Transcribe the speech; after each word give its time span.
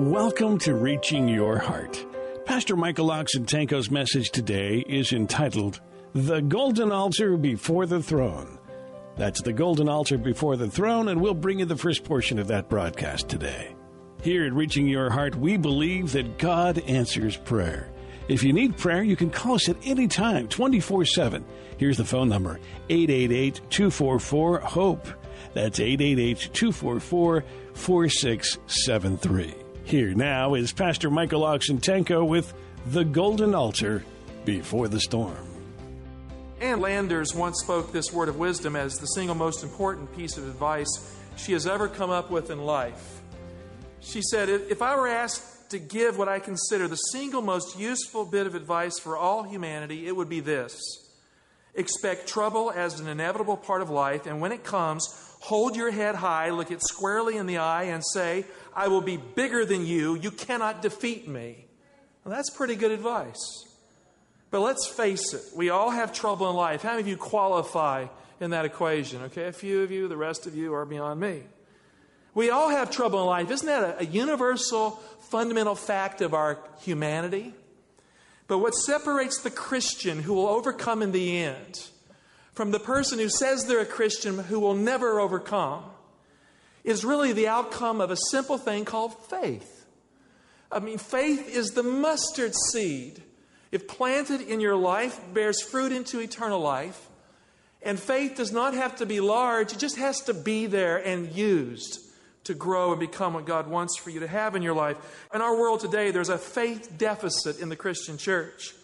Welcome 0.00 0.56
to 0.60 0.74
Reaching 0.74 1.28
Your 1.28 1.58
Heart. 1.58 2.06
Pastor 2.46 2.74
Michael 2.74 3.08
Oxentenko's 3.08 3.90
message 3.90 4.30
today 4.30 4.82
is 4.88 5.12
entitled 5.12 5.82
The 6.14 6.40
Golden 6.40 6.90
Altar 6.90 7.36
Before 7.36 7.84
the 7.84 8.02
Throne. 8.02 8.58
That's 9.18 9.42
the 9.42 9.52
Golden 9.52 9.90
Altar 9.90 10.16
Before 10.16 10.56
the 10.56 10.70
Throne, 10.70 11.08
and 11.08 11.20
we'll 11.20 11.34
bring 11.34 11.58
you 11.58 11.66
the 11.66 11.76
first 11.76 12.02
portion 12.02 12.38
of 12.38 12.46
that 12.46 12.70
broadcast 12.70 13.28
today. 13.28 13.76
Here 14.22 14.46
at 14.46 14.54
Reaching 14.54 14.88
Your 14.88 15.10
Heart, 15.10 15.36
we 15.36 15.58
believe 15.58 16.12
that 16.12 16.38
God 16.38 16.78
answers 16.86 17.36
prayer. 17.36 17.92
If 18.26 18.42
you 18.42 18.54
need 18.54 18.78
prayer, 18.78 19.02
you 19.02 19.16
can 19.16 19.28
call 19.28 19.56
us 19.56 19.68
at 19.68 19.76
any 19.84 20.08
time, 20.08 20.48
24 20.48 21.04
7. 21.04 21.44
Here's 21.76 21.98
the 21.98 22.06
phone 22.06 22.30
number 22.30 22.58
888 22.88 23.60
244 23.68 24.60
HOPE. 24.60 25.08
That's 25.52 25.78
888 25.78 26.54
244 26.54 27.44
4673. 27.74 29.59
Here 29.90 30.14
now 30.14 30.54
is 30.54 30.72
Pastor 30.72 31.10
Michael 31.10 31.40
Oxentenko 31.40 32.24
with 32.24 32.54
The 32.92 33.02
Golden 33.02 33.56
Altar 33.56 34.04
Before 34.44 34.86
the 34.86 35.00
Storm. 35.00 35.48
Ann 36.60 36.78
Landers 36.78 37.34
once 37.34 37.60
spoke 37.60 37.90
this 37.90 38.12
word 38.12 38.28
of 38.28 38.36
wisdom 38.36 38.76
as 38.76 38.98
the 38.98 39.06
single 39.06 39.34
most 39.34 39.64
important 39.64 40.16
piece 40.16 40.38
of 40.38 40.46
advice 40.46 41.18
she 41.36 41.54
has 41.54 41.66
ever 41.66 41.88
come 41.88 42.10
up 42.10 42.30
with 42.30 42.50
in 42.50 42.60
life. 42.60 43.20
She 43.98 44.22
said, 44.22 44.48
If 44.48 44.80
I 44.80 44.94
were 44.94 45.08
asked 45.08 45.70
to 45.70 45.80
give 45.80 46.16
what 46.16 46.28
I 46.28 46.38
consider 46.38 46.86
the 46.86 46.94
single 46.94 47.42
most 47.42 47.76
useful 47.76 48.24
bit 48.24 48.46
of 48.46 48.54
advice 48.54 48.96
for 49.00 49.16
all 49.16 49.42
humanity, 49.42 50.06
it 50.06 50.14
would 50.14 50.28
be 50.28 50.38
this 50.38 50.80
Expect 51.74 52.28
trouble 52.28 52.70
as 52.70 53.00
an 53.00 53.08
inevitable 53.08 53.56
part 53.56 53.82
of 53.82 53.90
life, 53.90 54.26
and 54.26 54.40
when 54.40 54.52
it 54.52 54.62
comes, 54.62 55.08
hold 55.40 55.74
your 55.74 55.90
head 55.90 56.14
high, 56.14 56.50
look 56.50 56.70
it 56.70 56.80
squarely 56.80 57.36
in 57.36 57.46
the 57.46 57.58
eye, 57.58 57.84
and 57.84 58.04
say, 58.04 58.44
I 58.74 58.88
will 58.88 59.00
be 59.00 59.16
bigger 59.16 59.64
than 59.64 59.86
you. 59.86 60.14
You 60.14 60.30
cannot 60.30 60.82
defeat 60.82 61.28
me. 61.28 61.66
Well, 62.24 62.34
that's 62.34 62.50
pretty 62.50 62.76
good 62.76 62.90
advice. 62.90 63.64
But 64.50 64.60
let's 64.60 64.86
face 64.86 65.32
it, 65.32 65.42
we 65.54 65.70
all 65.70 65.90
have 65.90 66.12
trouble 66.12 66.50
in 66.50 66.56
life. 66.56 66.82
How 66.82 66.90
many 66.90 67.02
of 67.02 67.08
you 67.08 67.16
qualify 67.16 68.06
in 68.40 68.50
that 68.50 68.64
equation? 68.64 69.22
Okay, 69.22 69.44
a 69.44 69.52
few 69.52 69.82
of 69.82 69.90
you, 69.90 70.08
the 70.08 70.16
rest 70.16 70.46
of 70.46 70.56
you 70.56 70.74
are 70.74 70.84
beyond 70.84 71.20
me. 71.20 71.42
We 72.34 72.50
all 72.50 72.68
have 72.68 72.90
trouble 72.90 73.20
in 73.20 73.26
life. 73.26 73.50
Isn't 73.50 73.66
that 73.66 73.82
a, 73.82 74.00
a 74.00 74.04
universal, 74.04 74.92
fundamental 75.30 75.74
fact 75.74 76.20
of 76.20 76.34
our 76.34 76.58
humanity? 76.80 77.54
But 78.46 78.58
what 78.58 78.74
separates 78.74 79.40
the 79.40 79.50
Christian 79.50 80.22
who 80.22 80.34
will 80.34 80.48
overcome 80.48 81.02
in 81.02 81.12
the 81.12 81.38
end 81.38 81.88
from 82.52 82.72
the 82.72 82.80
person 82.80 83.18
who 83.18 83.28
says 83.28 83.64
they're 83.64 83.80
a 83.80 83.86
Christian 83.86 84.38
who 84.38 84.58
will 84.58 84.74
never 84.74 85.20
overcome 85.20 85.84
is 86.84 87.04
really 87.04 87.32
the 87.32 87.48
outcome 87.48 88.00
of 88.00 88.10
a 88.10 88.16
simple 88.30 88.58
thing 88.58 88.84
called 88.84 89.14
faith. 89.28 89.86
I 90.72 90.78
mean, 90.78 90.98
faith 90.98 91.48
is 91.48 91.70
the 91.70 91.82
mustard 91.82 92.54
seed. 92.54 93.22
If 93.72 93.86
planted 93.86 94.40
in 94.40 94.60
your 94.60 94.76
life, 94.76 95.20
bears 95.32 95.60
fruit 95.62 95.92
into 95.92 96.20
eternal 96.20 96.60
life. 96.60 97.08
And 97.82 97.98
faith 97.98 98.36
does 98.36 98.52
not 98.52 98.74
have 98.74 98.96
to 98.96 99.06
be 99.06 99.20
large, 99.20 99.72
it 99.72 99.78
just 99.78 99.96
has 99.96 100.20
to 100.22 100.34
be 100.34 100.66
there 100.66 100.98
and 100.98 101.32
used 101.32 102.00
to 102.44 102.54
grow 102.54 102.90
and 102.90 103.00
become 103.00 103.34
what 103.34 103.46
God 103.46 103.68
wants 103.68 103.98
for 103.98 104.10
you 104.10 104.20
to 104.20 104.28
have 104.28 104.54
in 104.54 104.62
your 104.62 104.74
life. 104.74 104.96
In 105.32 105.40
our 105.40 105.56
world 105.56 105.80
today, 105.80 106.10
there's 106.10 106.28
a 106.28 106.38
faith 106.38 106.98
deficit 106.98 107.60
in 107.60 107.68
the 107.68 107.76
Christian 107.76 108.18
church. 108.18 108.74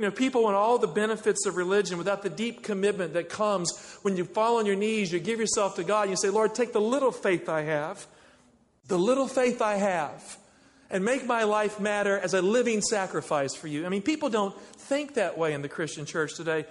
You 0.00 0.06
know, 0.06 0.12
people 0.12 0.44
want 0.44 0.56
all 0.56 0.78
the 0.78 0.86
benefits 0.86 1.44
of 1.44 1.58
religion 1.58 1.98
without 1.98 2.22
the 2.22 2.30
deep 2.30 2.62
commitment 2.62 3.12
that 3.12 3.28
comes 3.28 3.98
when 4.00 4.16
you 4.16 4.24
fall 4.24 4.56
on 4.56 4.64
your 4.64 4.74
knees, 4.74 5.12
you 5.12 5.20
give 5.20 5.38
yourself 5.38 5.76
to 5.76 5.84
God, 5.84 6.04
and 6.04 6.10
you 6.12 6.16
say, 6.16 6.30
Lord, 6.30 6.54
take 6.54 6.72
the 6.72 6.80
little 6.80 7.12
faith 7.12 7.50
I 7.50 7.64
have, 7.64 8.06
the 8.88 8.98
little 8.98 9.28
faith 9.28 9.60
I 9.60 9.74
have, 9.74 10.38
and 10.88 11.04
make 11.04 11.26
my 11.26 11.42
life 11.42 11.78
matter 11.78 12.18
as 12.18 12.32
a 12.32 12.40
living 12.40 12.80
sacrifice 12.80 13.54
for 13.54 13.68
you. 13.68 13.84
I 13.84 13.90
mean, 13.90 14.00
people 14.00 14.30
don't 14.30 14.58
think 14.58 15.16
that 15.16 15.36
way 15.36 15.52
in 15.52 15.60
the 15.60 15.68
Christian 15.68 16.06
church 16.06 16.34
today. 16.34 16.64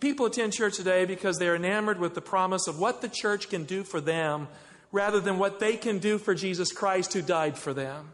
People 0.00 0.26
attend 0.26 0.52
church 0.52 0.74
today 0.74 1.04
because 1.04 1.38
they're 1.38 1.54
enamored 1.54 2.00
with 2.00 2.16
the 2.16 2.20
promise 2.20 2.66
of 2.66 2.80
what 2.80 3.00
the 3.00 3.08
church 3.08 3.48
can 3.48 3.62
do 3.62 3.84
for 3.84 4.00
them 4.00 4.48
rather 4.90 5.20
than 5.20 5.38
what 5.38 5.60
they 5.60 5.76
can 5.76 6.00
do 6.00 6.18
for 6.18 6.34
Jesus 6.34 6.72
Christ 6.72 7.12
who 7.12 7.22
died 7.22 7.56
for 7.56 7.72
them. 7.72 8.08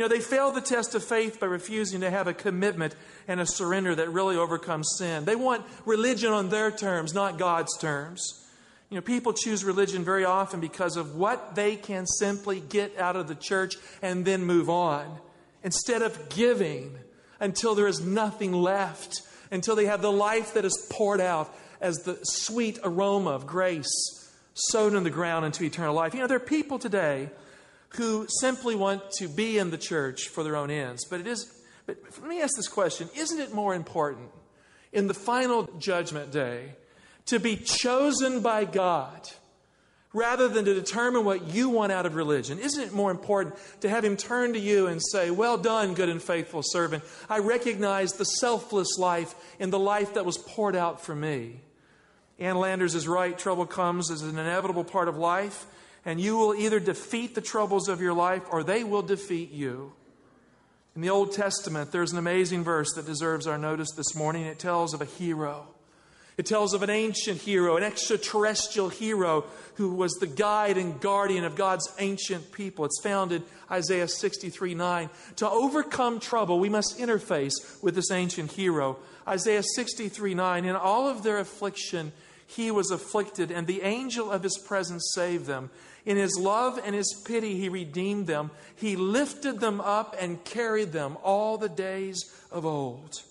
You 0.00 0.08
know, 0.08 0.14
they 0.16 0.20
fail 0.22 0.50
the 0.50 0.62
test 0.62 0.94
of 0.94 1.04
faith 1.04 1.38
by 1.38 1.46
refusing 1.46 2.00
to 2.00 2.10
have 2.10 2.26
a 2.26 2.32
commitment 2.32 2.94
and 3.28 3.38
a 3.38 3.44
surrender 3.44 3.94
that 3.94 4.08
really 4.08 4.34
overcomes 4.34 4.94
sin. 4.96 5.26
They 5.26 5.36
want 5.36 5.66
religion 5.84 6.32
on 6.32 6.48
their 6.48 6.70
terms, 6.70 7.12
not 7.12 7.36
God's 7.36 7.76
terms. 7.76 8.48
You 8.88 8.94
know, 8.94 9.02
people 9.02 9.34
choose 9.34 9.62
religion 9.62 10.02
very 10.02 10.24
often 10.24 10.58
because 10.58 10.96
of 10.96 11.16
what 11.16 11.54
they 11.54 11.76
can 11.76 12.06
simply 12.06 12.60
get 12.60 12.98
out 12.98 13.14
of 13.14 13.28
the 13.28 13.34
church 13.34 13.74
and 14.00 14.24
then 14.24 14.46
move 14.46 14.70
on, 14.70 15.18
instead 15.62 16.00
of 16.00 16.30
giving 16.30 16.96
until 17.38 17.74
there 17.74 17.86
is 17.86 18.00
nothing 18.00 18.54
left, 18.54 19.20
until 19.50 19.76
they 19.76 19.84
have 19.84 20.00
the 20.00 20.10
life 20.10 20.54
that 20.54 20.64
is 20.64 20.86
poured 20.88 21.20
out 21.20 21.54
as 21.78 21.98
the 21.98 22.18
sweet 22.22 22.78
aroma 22.82 23.32
of 23.32 23.46
grace 23.46 24.32
sown 24.54 24.96
in 24.96 25.04
the 25.04 25.10
ground 25.10 25.44
into 25.44 25.62
eternal 25.62 25.94
life. 25.94 26.14
You 26.14 26.20
know, 26.20 26.26
there 26.26 26.38
are 26.38 26.40
people 26.40 26.78
today 26.78 27.28
who 27.96 28.26
simply 28.40 28.74
want 28.74 29.10
to 29.18 29.28
be 29.28 29.58
in 29.58 29.70
the 29.70 29.78
church 29.78 30.28
for 30.28 30.44
their 30.44 30.56
own 30.56 30.70
ends. 30.70 31.04
But 31.04 31.20
it 31.20 31.26
is 31.26 31.50
but 31.86 31.98
let 32.20 32.28
me 32.28 32.40
ask 32.40 32.56
this 32.56 32.68
question, 32.68 33.08
isn't 33.16 33.40
it 33.40 33.52
more 33.52 33.74
important 33.74 34.30
in 34.92 35.08
the 35.08 35.14
final 35.14 35.64
judgment 35.78 36.30
day 36.30 36.74
to 37.26 37.40
be 37.40 37.56
chosen 37.56 38.40
by 38.40 38.64
God 38.64 39.28
rather 40.12 40.46
than 40.48 40.64
to 40.66 40.74
determine 40.74 41.24
what 41.24 41.48
you 41.48 41.68
want 41.68 41.90
out 41.90 42.06
of 42.06 42.14
religion? 42.14 42.60
Isn't 42.60 42.82
it 42.82 42.92
more 42.92 43.10
important 43.10 43.56
to 43.80 43.88
have 43.88 44.04
him 44.04 44.16
turn 44.16 44.52
to 44.52 44.58
you 44.60 44.86
and 44.86 45.00
say, 45.02 45.30
"Well 45.30 45.58
done, 45.58 45.94
good 45.94 46.08
and 46.08 46.22
faithful 46.22 46.62
servant. 46.64 47.02
I 47.28 47.38
recognize 47.38 48.12
the 48.12 48.24
selfless 48.24 48.98
life 48.98 49.34
in 49.58 49.70
the 49.70 49.78
life 49.78 50.14
that 50.14 50.24
was 50.24 50.38
poured 50.38 50.76
out 50.76 51.00
for 51.00 51.14
me." 51.14 51.60
Ann 52.38 52.56
Landers 52.56 52.94
is 52.94 53.08
right. 53.08 53.36
Trouble 53.36 53.66
comes 53.66 54.10
as 54.10 54.22
an 54.22 54.38
inevitable 54.38 54.84
part 54.84 55.08
of 55.08 55.16
life 55.16 55.66
and 56.04 56.20
you 56.20 56.36
will 56.36 56.54
either 56.54 56.80
defeat 56.80 57.34
the 57.34 57.40
troubles 57.40 57.88
of 57.88 58.00
your 58.00 58.14
life 58.14 58.42
or 58.50 58.62
they 58.62 58.84
will 58.84 59.02
defeat 59.02 59.50
you. 59.50 59.92
In 60.96 61.02
the 61.02 61.10
Old 61.10 61.32
Testament, 61.32 61.92
there's 61.92 62.12
an 62.12 62.18
amazing 62.18 62.64
verse 62.64 62.92
that 62.94 63.06
deserves 63.06 63.46
our 63.46 63.58
notice 63.58 63.92
this 63.92 64.14
morning. 64.14 64.44
It 64.44 64.58
tells 64.58 64.92
of 64.92 65.00
a 65.00 65.06
hero. 65.06 65.68
It 66.36 66.46
tells 66.46 66.72
of 66.72 66.82
an 66.82 66.90
ancient 66.90 67.42
hero, 67.42 67.76
an 67.76 67.82
extraterrestrial 67.82 68.88
hero 68.88 69.44
who 69.74 69.94
was 69.94 70.12
the 70.14 70.26
guide 70.26 70.78
and 70.78 70.98
guardian 71.00 71.44
of 71.44 71.54
God's 71.54 71.92
ancient 71.98 72.50
people. 72.50 72.86
It's 72.86 73.00
found 73.02 73.30
in 73.30 73.44
Isaiah 73.70 74.08
63 74.08 74.74
9. 74.74 75.10
To 75.36 75.50
overcome 75.50 76.18
trouble, 76.18 76.58
we 76.58 76.70
must 76.70 76.98
interface 76.98 77.82
with 77.82 77.94
this 77.94 78.10
ancient 78.10 78.52
hero. 78.52 78.98
Isaiah 79.28 79.62
63 79.62 80.34
9. 80.34 80.64
In 80.64 80.76
all 80.76 81.08
of 81.08 81.22
their 81.22 81.38
affliction, 81.38 82.12
he 82.46 82.70
was 82.70 82.90
afflicted, 82.90 83.50
and 83.50 83.66
the 83.66 83.82
angel 83.82 84.30
of 84.30 84.42
his 84.42 84.58
presence 84.58 85.12
saved 85.14 85.46
them. 85.46 85.70
In 86.06 86.16
his 86.16 86.38
love 86.38 86.80
and 86.84 86.94
his 86.94 87.22
pity, 87.24 87.58
he 87.58 87.68
redeemed 87.68 88.26
them. 88.26 88.50
He 88.76 88.96
lifted 88.96 89.60
them 89.60 89.80
up 89.80 90.16
and 90.18 90.44
carried 90.44 90.92
them 90.92 91.18
all 91.22 91.58
the 91.58 91.68
days 91.68 92.32
of 92.50 92.64
old. 92.64 93.22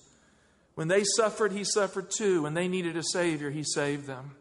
When 0.76 0.88
they 0.88 1.04
suffered, 1.04 1.52
he 1.52 1.64
suffered 1.64 2.12
too. 2.12 2.44
When 2.44 2.54
they 2.54 2.68
needed 2.68 2.96
a 2.96 3.04
Savior, 3.04 3.50
he 3.50 3.64
saved 3.64 4.06
them. 4.06 4.36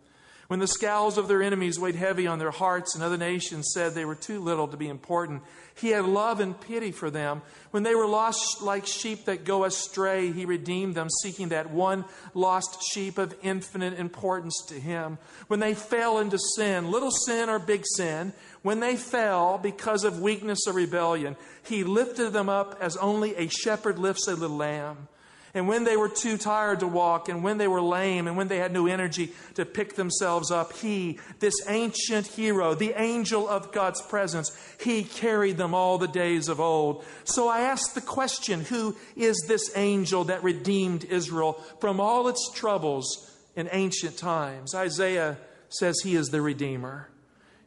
When 0.49 0.61
the 0.61 0.67
scowls 0.67 1.19
of 1.19 1.29
their 1.29 1.43
enemies 1.43 1.79
weighed 1.79 1.95
heavy 1.95 2.27
on 2.27 2.39
their 2.39 2.51
hearts 2.51 2.95
and 2.95 3.05
other 3.05 3.19
nations 3.19 3.71
said 3.75 3.93
they 3.95 4.07
were 4.07 4.15
too 4.15 4.41
little 4.41 4.67
to 4.69 4.79
be 4.79 4.89
important, 4.89 5.43
he 5.75 5.91
had 5.91 6.07
love 6.07 6.41
and 6.41 6.59
pity 6.59 6.91
for 6.91 7.11
them. 7.11 7.43
When 7.71 7.83
they 7.83 7.95
were 7.95 8.07
lost 8.07 8.63
like 8.63 8.87
sheep 8.87 9.27
that 9.27 9.45
go 9.45 9.65
astray, 9.65 10.33
he 10.33 10.47
redeemed 10.47 10.95
them, 10.95 11.09
seeking 11.23 11.51
that 11.51 11.71
one 11.71 12.07
lost 12.33 12.83
sheep 12.91 13.19
of 13.19 13.35
infinite 13.43 13.99
importance 13.99 14.65
to 14.69 14.81
him. 14.81 15.19
When 15.49 15.61
they 15.61 15.75
fell 15.75 16.19
into 16.19 16.39
sin, 16.57 16.91
little 16.91 17.11
sin 17.11 17.51
or 17.51 17.59
big 17.59 17.85
sin, 17.85 18.33
when 18.63 18.81
they 18.81 18.97
fell 18.97 19.59
because 19.59 20.03
of 20.03 20.19
weakness 20.19 20.61
or 20.67 20.73
rebellion, 20.73 21.37
he 21.63 21.85
lifted 21.85 22.33
them 22.33 22.49
up 22.49 22.79
as 22.81 22.97
only 22.97 23.37
a 23.37 23.49
shepherd 23.49 23.99
lifts 23.99 24.27
a 24.27 24.35
little 24.35 24.57
lamb. 24.57 25.09
And 25.55 25.67
when 25.67 25.85
they 25.85 25.97
were 25.97 26.09
too 26.09 26.37
tired 26.37 26.81
to 26.81 26.87
walk, 26.87 27.29
and 27.29 27.43
when 27.43 27.59
they 27.59 27.69
were 27.69 27.81
lame, 27.81 28.27
and 28.27 28.37
when 28.37 28.49
they 28.49 28.59
had 28.59 28.73
no 28.73 28.87
energy 28.87 29.33
to 29.55 29.65
pick 29.65 29.95
themselves 29.95 30.51
up, 30.51 30.75
he, 30.75 31.19
this 31.39 31.55
ancient 31.69 32.27
hero, 32.27 32.75
the 32.75 32.93
angel 33.01 33.49
of 33.49 33.73
God's 33.73 34.03
presence, 34.03 34.57
he 34.81 35.05
carried 35.05 35.57
them 35.57 35.75
all 35.75 35.99
the 35.99 36.09
days 36.09 36.49
of 36.49 36.61
old. 36.61 37.05
So 37.25 37.49
I 37.49 37.63
ask 37.63 37.95
the 37.95 38.01
question 38.01 38.61
who 38.61 38.97
is 39.17 39.43
this 39.49 39.75
angel 39.77 40.25
that 40.25 40.43
redeemed 40.43 41.05
Israel 41.05 41.55
from 41.81 42.01
all 42.01 42.29
its 42.29 42.51
troubles 42.55 43.35
in 43.57 43.69
ancient 43.73 44.19
times? 44.19 44.75
Isaiah 44.75 45.39
says 45.71 46.01
he 46.03 46.15
is 46.15 46.29
the 46.29 46.43
Redeemer. 46.43 47.09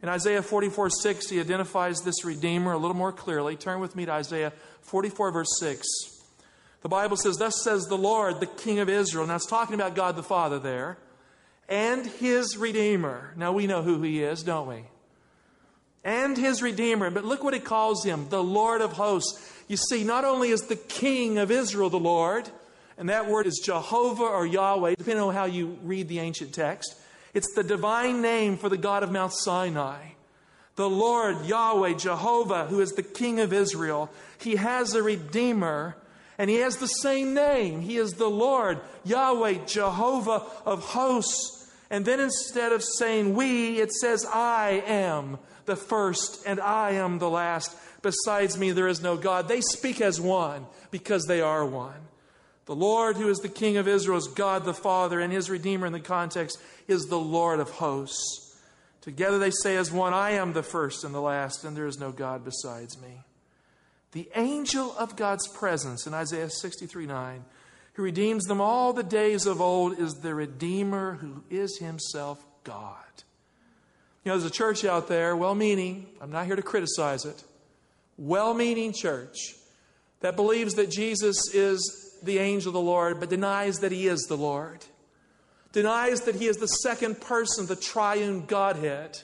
In 0.04 0.10
Isaiah 0.10 0.42
44 0.42 0.90
6, 0.90 1.30
he 1.30 1.40
identifies 1.40 2.02
this 2.02 2.26
Redeemer 2.26 2.74
a 2.74 2.78
little 2.78 2.98
more 2.98 3.12
clearly. 3.12 3.56
Turn 3.56 3.80
with 3.80 3.96
me 3.96 4.06
to 4.06 4.12
Isaiah 4.12 4.54
44, 4.82 5.32
verse 5.32 5.60
6. 5.60 6.21
The 6.82 6.90
Bible 6.90 7.18
says, 7.18 7.38
Thus 7.38 7.64
says 7.64 7.86
the 7.86 7.98
Lord, 7.98 8.40
the 8.40 8.48
King 8.48 8.80
of 8.80 8.90
Israel. 8.90 9.28
Now 9.28 9.36
it's 9.36 9.46
talking 9.46 9.76
about 9.76 9.96
God 9.96 10.16
the 10.16 10.24
Father 10.24 10.60
there, 10.60 10.98
and 11.70 12.06
his 12.06 12.58
Redeemer. 12.58 13.34
Now 13.36 13.52
we 13.52 13.68
know 13.68 13.82
who 13.82 14.02
he 14.02 14.24
is, 14.24 14.44
don't 14.44 14.68
we? 14.68 14.84
And 16.04 16.38
his 16.38 16.62
Redeemer. 16.62 17.10
But 17.12 17.26
look 17.26 17.44
what 17.44 17.54
he 17.54 17.60
calls 17.60 18.04
him, 18.04 18.28
the 18.30 18.44
Lord 18.44 18.82
of 18.82 18.94
hosts. 18.94 19.48
You 19.68 19.78
see, 19.78 20.04
not 20.04 20.26
only 20.26 20.50
is 20.50 20.64
the 20.64 20.76
King 20.76 21.38
of 21.38 21.52
Israel 21.52 21.90
the 21.90 22.00
Lord, 22.00 22.50
and 22.98 23.10
that 23.10 23.28
word 23.28 23.48
is 23.48 23.62
Jehovah 23.64 24.24
or 24.24 24.46
Yahweh, 24.46 24.96
depending 24.98 25.24
on 25.24 25.34
how 25.34 25.46
you 25.46 25.78
read 25.84 26.08
the 26.08 26.20
ancient 26.20 26.54
text. 26.54 26.96
It's 27.34 27.54
the 27.56 27.64
divine 27.64 28.22
name 28.22 28.58
for 28.58 28.70
the 28.70 28.78
God 28.78 29.04
of 29.04 29.12
Mount 29.12 29.34
Sinai. 29.34 30.10
The 30.76 30.90
Lord, 30.90 31.46
Yahweh, 31.46 31.94
Jehovah, 31.94 32.66
who 32.66 32.82
is 32.82 32.92
the 32.92 33.04
King 33.04 33.40
of 33.40 33.54
Israel. 33.54 34.10
He 34.40 34.56
has 34.56 34.94
a 34.94 35.04
Redeemer, 35.04 35.96
and 36.42 36.50
He 36.50 36.56
has 36.56 36.78
the 36.78 36.88
same 36.88 37.36
name. 37.36 37.82
He 37.82 37.98
is 37.98 38.14
the 38.14 38.28
Lord, 38.28 38.80
Yahweh, 39.04 39.66
Jehovah 39.68 40.42
of 40.66 40.84
hosts. 40.84 41.72
And 41.92 42.04
then 42.04 42.20
instead 42.20 42.72
of 42.72 42.84
saying 42.84 43.36
we, 43.36 43.80
it 43.80 43.92
says 43.92 44.26
I 44.26 44.82
am 44.88 45.38
the 45.66 45.76
first 45.76 46.44
and 46.48 46.60
I 46.60 46.94
am 46.94 47.20
the 47.20 47.30
last. 47.30 47.78
Besides 48.02 48.58
me, 48.58 48.72
there 48.72 48.88
is 48.88 49.04
no 49.04 49.18
God. 49.18 49.48
They 49.48 49.62
speak 49.62 50.02
as 50.02 50.20
one 50.20 50.66
because 50.90 51.26
they 51.26 51.42
are 51.42 51.64
one. 51.64 52.08
The 52.66 52.74
Lord, 52.74 53.18
who 53.18 53.30
is 53.30 53.38
the 53.38 53.48
King 53.48 53.78
of 53.78 53.88
Israel, 53.88 54.18
is 54.18 54.28
God 54.28 54.66
the 54.66 54.74
Father, 54.74 55.20
and 55.20 55.32
his 55.32 55.48
Redeemer 55.48 55.86
in 55.86 55.94
the 55.94 56.00
context 56.00 56.60
is 56.88 57.06
the 57.06 57.20
Lord 57.20 57.60
of 57.60 57.70
hosts. 57.70 58.58
Together 59.02 59.38
they 59.38 59.52
say 59.52 59.78
as 59.78 59.92
one, 59.92 60.16
I 60.16 60.32
am 60.32 60.54
the 60.54 60.64
first 60.64 61.04
and 61.04 61.14
the 61.14 61.22
last, 61.22 61.64
and 61.64 61.78
there 61.78 61.86
is 61.86 62.00
no 62.00 62.12
God 62.12 62.44
besides 62.44 63.00
me. 63.00 63.26
The 64.12 64.30
angel 64.36 64.96
of 64.98 65.16
God's 65.16 65.48
presence 65.48 66.06
in 66.06 66.14
Isaiah 66.14 66.50
63 66.50 67.06
9, 67.06 67.46
who 67.94 68.04
redeems 68.04 68.46
them 68.46 68.62
all 68.62 68.94
the 68.94 69.04
days 69.04 69.46
of 69.46 69.62
old, 69.62 70.00
is 70.00 70.16
the 70.16 70.36
Redeemer 70.36 71.16
who 71.16 71.44
is 71.50 71.78
himself 71.80 72.46
God. 72.64 72.98
You 74.24 74.32
know, 74.32 74.38
there's 74.38 74.52
a 74.52 74.54
church 74.54 74.86
out 74.86 75.08
there, 75.08 75.36
well 75.36 75.56
meaning, 75.56 76.08
I'm 76.20 76.32
not 76.32 76.46
here 76.46 76.56
to 76.56 76.62
criticize 76.62 77.26
it, 77.26 77.44
well 78.18 78.54
meaning 78.54 78.94
church 78.94 79.56
that 80.20 80.36
believes 80.36 80.76
that 80.76 80.92
Jesus 80.92 81.54
is 81.54 82.20
the 82.22 82.38
angel 82.38 82.70
of 82.70 82.74
the 82.74 82.82
Lord, 82.82 83.20
but 83.20 83.30
denies 83.30 83.80
that 83.80 83.92
he 83.92 84.08
is 84.08 84.22
the 84.24 84.38
Lord 84.38 84.86
denies 85.72 86.22
that 86.22 86.36
he 86.36 86.48
is 86.48 86.58
the 86.58 86.68
second 86.68 87.22
person, 87.22 87.66
the 87.66 87.76
triune 87.76 88.46
Godhead. 88.46 89.20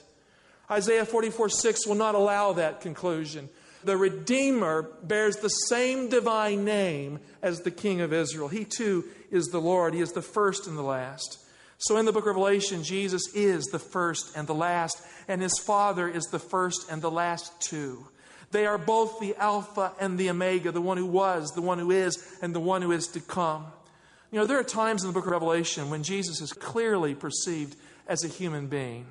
Isaiah 0.70 1.04
44 1.04 1.48
6 1.48 1.86
will 1.86 1.94
not 1.94 2.14
allow 2.14 2.52
that 2.54 2.80
conclusion. 2.80 3.48
The 3.84 3.96
Redeemer 3.96 4.90
bears 5.02 5.36
the 5.36 5.48
same 5.48 6.08
divine 6.08 6.64
name 6.64 7.20
as 7.42 7.60
the 7.60 7.70
King 7.70 8.00
of 8.00 8.12
Israel. 8.12 8.48
He 8.48 8.64
too 8.64 9.04
is 9.30 9.46
the 9.46 9.60
Lord, 9.60 9.94
He 9.94 10.00
is 10.00 10.12
the 10.12 10.22
first 10.22 10.66
and 10.66 10.76
the 10.76 10.82
last. 10.82 11.38
So 11.78 11.96
in 11.96 12.06
the 12.06 12.12
book 12.12 12.24
of 12.24 12.34
Revelation, 12.34 12.82
Jesus 12.82 13.22
is 13.34 13.64
the 13.66 13.78
first 13.78 14.36
and 14.36 14.48
the 14.48 14.54
last, 14.54 15.00
and 15.28 15.40
His 15.40 15.58
Father 15.58 16.08
is 16.08 16.24
the 16.24 16.40
first 16.40 16.90
and 16.90 17.00
the 17.00 17.10
last 17.10 17.60
too. 17.60 18.08
They 18.50 18.66
are 18.66 18.78
both 18.78 19.20
the 19.20 19.36
Alpha 19.36 19.92
and 20.00 20.18
the 20.18 20.30
Omega, 20.30 20.72
the 20.72 20.80
one 20.80 20.96
who 20.96 21.06
was, 21.06 21.50
the 21.50 21.62
one 21.62 21.78
who 21.78 21.90
is, 21.90 22.38
and 22.42 22.54
the 22.54 22.60
one 22.60 22.82
who 22.82 22.92
is 22.92 23.06
to 23.08 23.20
come. 23.20 23.66
You 24.32 24.40
know, 24.40 24.46
there 24.46 24.58
are 24.58 24.64
times 24.64 25.02
in 25.02 25.08
the 25.08 25.14
book 25.14 25.26
of 25.26 25.32
Revelation 25.32 25.90
when 25.90 26.02
Jesus 26.02 26.40
is 26.40 26.52
clearly 26.52 27.14
perceived 27.14 27.76
as 28.06 28.24
a 28.24 28.28
human 28.28 28.66
being. 28.66 29.06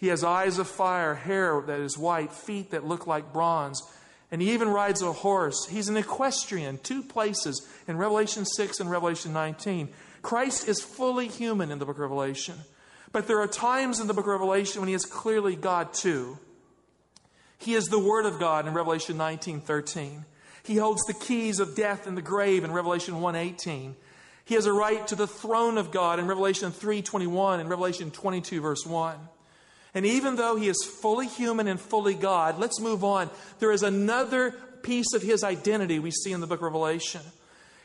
He 0.00 0.06
has 0.06 0.24
eyes 0.24 0.56
of 0.56 0.66
fire, 0.66 1.14
hair 1.14 1.62
that 1.66 1.78
is 1.78 1.98
white, 1.98 2.32
feet 2.32 2.70
that 2.70 2.86
look 2.86 3.06
like 3.06 3.34
bronze, 3.34 3.82
and 4.30 4.40
he 4.40 4.52
even 4.52 4.70
rides 4.70 5.02
a 5.02 5.12
horse. 5.12 5.66
He's 5.66 5.90
an 5.90 5.98
equestrian, 5.98 6.78
two 6.78 7.02
places 7.02 7.68
in 7.86 7.98
Revelation 7.98 8.46
6 8.46 8.80
and 8.80 8.90
Revelation 8.90 9.34
19. 9.34 9.90
Christ 10.22 10.66
is 10.66 10.80
fully 10.80 11.28
human 11.28 11.70
in 11.70 11.78
the 11.78 11.84
book 11.84 11.96
of 11.96 12.00
Revelation. 12.00 12.54
But 13.12 13.26
there 13.26 13.40
are 13.40 13.46
times 13.46 14.00
in 14.00 14.06
the 14.06 14.14
book 14.14 14.24
of 14.24 14.30
Revelation 14.30 14.80
when 14.80 14.88
he 14.88 14.94
is 14.94 15.04
clearly 15.04 15.54
God 15.54 15.92
too. 15.92 16.38
He 17.58 17.74
is 17.74 17.88
the 17.88 17.98
Word 17.98 18.24
of 18.24 18.38
God 18.40 18.66
in 18.66 18.72
Revelation 18.72 19.18
19 19.18 19.60
13. 19.60 20.24
He 20.62 20.76
holds 20.76 21.02
the 21.02 21.12
keys 21.12 21.60
of 21.60 21.76
death 21.76 22.06
and 22.06 22.16
the 22.16 22.22
grave 22.22 22.64
in 22.64 22.72
Revelation 22.72 23.20
1 23.20 23.36
18. 23.36 23.96
He 24.46 24.54
has 24.54 24.64
a 24.64 24.72
right 24.72 25.06
to 25.08 25.14
the 25.14 25.26
throne 25.26 25.76
of 25.76 25.90
God 25.90 26.18
in 26.18 26.26
Revelation 26.26 26.72
3:21 26.72 27.60
and 27.60 27.68
Revelation 27.68 28.10
22 28.10 28.62
verse 28.62 28.86
1. 28.86 29.18
And 29.94 30.06
even 30.06 30.36
though 30.36 30.56
he 30.56 30.68
is 30.68 30.84
fully 30.84 31.26
human 31.26 31.66
and 31.66 31.80
fully 31.80 32.14
God, 32.14 32.58
let's 32.58 32.80
move 32.80 33.02
on. 33.02 33.30
There 33.58 33.72
is 33.72 33.82
another 33.82 34.52
piece 34.82 35.12
of 35.14 35.22
his 35.22 35.42
identity 35.42 35.98
we 35.98 36.10
see 36.10 36.32
in 36.32 36.40
the 36.40 36.46
book 36.46 36.60
of 36.60 36.64
Revelation. 36.64 37.22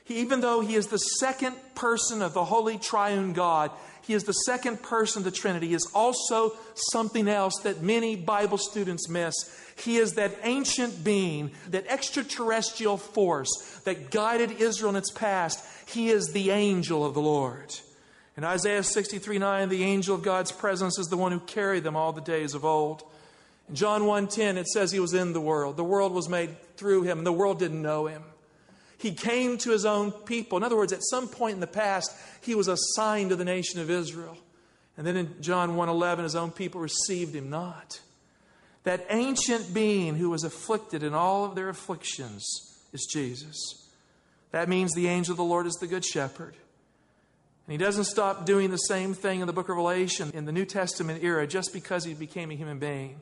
He, 0.03 0.19
even 0.19 0.41
though 0.41 0.61
he 0.61 0.75
is 0.75 0.87
the 0.87 0.99
second 0.99 1.55
person 1.73 2.21
of 2.21 2.33
the 2.33 2.45
holy 2.45 2.77
triune 2.77 3.33
God, 3.33 3.71
he 4.03 4.13
is 4.13 4.23
the 4.23 4.33
second 4.33 4.83
person 4.83 5.21
of 5.21 5.23
the 5.23 5.31
Trinity. 5.31 5.69
He 5.69 5.73
is 5.73 5.89
also 5.95 6.53
something 6.91 7.27
else 7.27 7.55
that 7.63 7.81
many 7.81 8.15
Bible 8.15 8.59
students 8.59 9.09
miss. 9.09 9.33
He 9.77 9.97
is 9.97 10.13
that 10.13 10.37
ancient 10.43 11.03
being, 11.03 11.51
that 11.69 11.87
extraterrestrial 11.87 12.97
force 12.97 13.49
that 13.83 14.11
guided 14.11 14.61
Israel 14.61 14.91
in 14.91 14.95
its 14.95 15.11
past. 15.11 15.65
He 15.87 16.09
is 16.09 16.27
the 16.27 16.51
angel 16.51 17.03
of 17.03 17.15
the 17.15 17.21
Lord. 17.21 17.75
In 18.37 18.43
Isaiah 18.43 18.83
63 18.83 19.39
9, 19.39 19.69
the 19.69 19.83
angel 19.83 20.15
of 20.15 20.21
God's 20.21 20.51
presence 20.51 20.99
is 20.99 21.07
the 21.07 21.17
one 21.17 21.31
who 21.31 21.39
carried 21.39 21.83
them 21.83 21.95
all 21.95 22.11
the 22.11 22.21
days 22.21 22.53
of 22.53 22.65
old. 22.65 23.03
In 23.69 23.75
John 23.75 24.03
1:10, 24.03 24.57
it 24.57 24.67
says 24.67 24.91
he 24.91 24.99
was 24.99 25.13
in 25.13 25.33
the 25.33 25.41
world. 25.41 25.77
The 25.77 25.83
world 25.83 26.13
was 26.13 26.29
made 26.29 26.55
through 26.77 27.03
him, 27.03 27.17
and 27.19 27.27
the 27.27 27.31
world 27.31 27.59
didn't 27.59 27.81
know 27.81 28.07
him. 28.07 28.23
He 28.97 29.13
came 29.13 29.57
to 29.59 29.71
his 29.71 29.85
own 29.85 30.11
people. 30.11 30.57
In 30.57 30.63
other 30.63 30.75
words, 30.75 30.93
at 30.93 31.03
some 31.03 31.27
point 31.27 31.55
in 31.55 31.59
the 31.59 31.67
past, 31.67 32.11
he 32.41 32.55
was 32.55 32.67
assigned 32.67 33.29
to 33.29 33.35
the 33.35 33.45
nation 33.45 33.79
of 33.79 33.89
Israel. 33.89 34.37
And 34.97 35.05
then 35.05 35.17
in 35.17 35.41
John 35.41 35.75
1:11, 35.75 36.23
his 36.23 36.35
own 36.35 36.51
people 36.51 36.81
received 36.81 37.35
him 37.35 37.49
not. 37.49 37.99
That 38.83 39.05
ancient 39.09 39.73
being 39.73 40.15
who 40.15 40.29
was 40.29 40.43
afflicted 40.43 41.03
in 41.03 41.13
all 41.13 41.45
of 41.45 41.55
their 41.55 41.69
afflictions 41.69 42.45
is 42.93 43.07
Jesus. 43.11 43.89
That 44.51 44.69
means 44.69 44.93
the 44.93 45.07
angel 45.07 45.33
of 45.33 45.37
the 45.37 45.43
Lord 45.43 45.65
is 45.65 45.73
the 45.75 45.87
good 45.87 46.05
shepherd. 46.05 46.55
And 47.67 47.71
he 47.71 47.77
doesn't 47.77 48.05
stop 48.05 48.45
doing 48.45 48.69
the 48.69 48.77
same 48.77 49.13
thing 49.13 49.41
in 49.41 49.47
the 49.47 49.53
book 49.53 49.69
of 49.69 49.75
Revelation 49.75 50.31
in 50.33 50.45
the 50.45 50.51
New 50.51 50.65
Testament 50.65 51.23
era 51.23 51.47
just 51.47 51.73
because 51.73 52.03
he 52.03 52.13
became 52.13 52.51
a 52.51 52.55
human 52.55 52.77
being. 52.77 53.21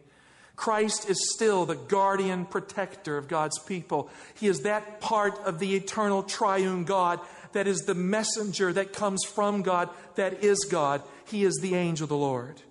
Christ 0.55 1.09
is 1.09 1.33
still 1.33 1.65
the 1.65 1.75
guardian 1.75 2.45
protector 2.45 3.17
of 3.17 3.27
God's 3.27 3.57
people. 3.59 4.09
He 4.39 4.47
is 4.47 4.61
that 4.61 5.01
part 5.01 5.37
of 5.45 5.59
the 5.59 5.75
eternal 5.75 6.23
triune 6.23 6.83
God 6.83 7.19
that 7.53 7.67
is 7.67 7.81
the 7.81 7.95
messenger 7.95 8.73
that 8.73 8.93
comes 8.93 9.23
from 9.23 9.61
God, 9.61 9.89
that 10.15 10.43
is 10.43 10.65
God. 10.69 11.01
He 11.25 11.43
is 11.43 11.57
the 11.61 11.75
angel 11.75 12.05
of 12.05 12.09
the 12.09 12.17
Lord. 12.17 12.61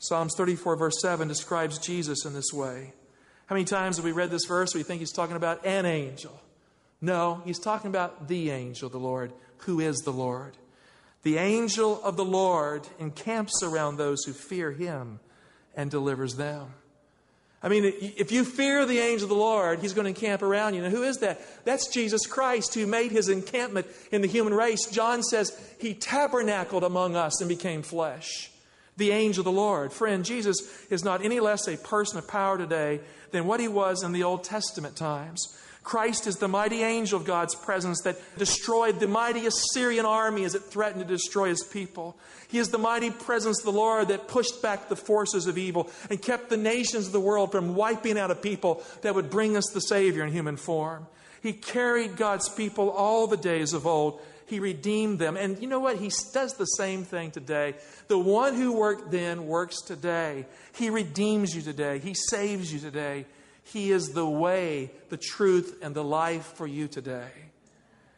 Psalms 0.00 0.34
34, 0.36 0.76
verse 0.76 1.00
7 1.02 1.28
describes 1.28 1.78
Jesus 1.78 2.24
in 2.24 2.32
this 2.34 2.52
way. 2.52 2.92
How 3.46 3.54
many 3.54 3.64
times 3.64 3.96
have 3.96 4.04
we 4.04 4.12
read 4.12 4.30
this 4.30 4.46
verse? 4.46 4.74
We 4.74 4.82
think 4.82 5.00
he's 5.00 5.12
talking 5.12 5.36
about 5.36 5.64
an 5.66 5.86
angel. 5.86 6.40
No, 7.00 7.42
he's 7.44 7.58
talking 7.58 7.88
about 7.88 8.28
the 8.28 8.50
angel 8.50 8.86
of 8.86 8.92
the 8.92 8.98
Lord, 8.98 9.32
who 9.58 9.80
is 9.80 9.98
the 9.98 10.12
Lord. 10.12 10.56
The 11.22 11.38
angel 11.38 12.02
of 12.02 12.16
the 12.16 12.24
Lord 12.24 12.86
encamps 12.98 13.62
around 13.62 13.96
those 13.96 14.24
who 14.24 14.32
fear 14.32 14.72
him 14.72 15.20
and 15.76 15.90
delivers 15.90 16.36
them. 16.36 16.74
I 17.60 17.68
mean, 17.68 17.92
if 18.00 18.30
you 18.30 18.44
fear 18.44 18.86
the 18.86 19.00
angel 19.00 19.24
of 19.24 19.30
the 19.30 19.34
Lord, 19.34 19.80
he's 19.80 19.92
going 19.92 20.04
to 20.04 20.10
encamp 20.10 20.42
around 20.42 20.74
you. 20.74 20.82
Now, 20.82 20.90
who 20.90 21.02
is 21.02 21.18
that? 21.18 21.40
That's 21.64 21.88
Jesus 21.88 22.24
Christ 22.24 22.74
who 22.74 22.86
made 22.86 23.10
his 23.10 23.28
encampment 23.28 23.88
in 24.12 24.20
the 24.20 24.28
human 24.28 24.54
race. 24.54 24.86
John 24.86 25.24
says 25.24 25.58
he 25.80 25.92
tabernacled 25.92 26.84
among 26.84 27.16
us 27.16 27.40
and 27.40 27.48
became 27.48 27.82
flesh. 27.82 28.52
The 28.96 29.10
angel 29.10 29.40
of 29.40 29.46
the 29.46 29.52
Lord. 29.52 29.92
Friend, 29.92 30.24
Jesus 30.24 30.56
is 30.88 31.04
not 31.04 31.24
any 31.24 31.40
less 31.40 31.66
a 31.66 31.76
person 31.76 32.18
of 32.18 32.28
power 32.28 32.58
today 32.58 33.00
than 33.32 33.46
what 33.46 33.60
he 33.60 33.68
was 33.68 34.04
in 34.04 34.12
the 34.12 34.22
Old 34.22 34.44
Testament 34.44 34.94
times. 34.94 35.56
Christ 35.88 36.26
is 36.26 36.36
the 36.36 36.48
mighty 36.48 36.82
angel 36.82 37.18
of 37.18 37.24
God's 37.24 37.54
presence 37.54 38.02
that 38.02 38.18
destroyed 38.36 39.00
the 39.00 39.08
mighty 39.08 39.46
Assyrian 39.46 40.04
army 40.04 40.44
as 40.44 40.54
it 40.54 40.64
threatened 40.64 41.00
to 41.00 41.08
destroy 41.08 41.48
his 41.48 41.64
people. 41.64 42.14
He 42.48 42.58
is 42.58 42.68
the 42.68 42.76
mighty 42.76 43.10
presence 43.10 43.60
of 43.60 43.64
the 43.64 43.72
Lord 43.72 44.08
that 44.08 44.28
pushed 44.28 44.60
back 44.60 44.90
the 44.90 44.96
forces 44.96 45.46
of 45.46 45.56
evil 45.56 45.88
and 46.10 46.20
kept 46.20 46.50
the 46.50 46.58
nations 46.58 47.06
of 47.06 47.12
the 47.12 47.20
world 47.20 47.52
from 47.52 47.74
wiping 47.74 48.18
out 48.18 48.30
a 48.30 48.34
people 48.34 48.82
that 49.00 49.14
would 49.14 49.30
bring 49.30 49.56
us 49.56 49.64
the 49.72 49.80
Savior 49.80 50.22
in 50.22 50.30
human 50.30 50.58
form. 50.58 51.06
He 51.42 51.54
carried 51.54 52.16
God's 52.16 52.50
people 52.50 52.90
all 52.90 53.26
the 53.26 53.38
days 53.38 53.72
of 53.72 53.86
old. 53.86 54.20
He 54.44 54.60
redeemed 54.60 55.18
them. 55.18 55.38
And 55.38 55.58
you 55.58 55.68
know 55.68 55.80
what? 55.80 55.96
He 55.96 56.10
does 56.34 56.52
the 56.52 56.66
same 56.66 57.04
thing 57.04 57.30
today. 57.30 57.76
The 58.08 58.18
one 58.18 58.54
who 58.54 58.74
worked 58.74 59.10
then 59.10 59.46
works 59.46 59.80
today. 59.80 60.44
He 60.74 60.90
redeems 60.90 61.56
you 61.56 61.62
today. 61.62 61.98
He 61.98 62.12
saves 62.12 62.70
you 62.70 62.78
today. 62.78 63.24
He 63.72 63.92
is 63.92 64.10
the 64.10 64.28
way, 64.28 64.90
the 65.10 65.18
truth, 65.18 65.78
and 65.82 65.94
the 65.94 66.04
life 66.04 66.54
for 66.54 66.66
you 66.66 66.88
today. 66.88 67.28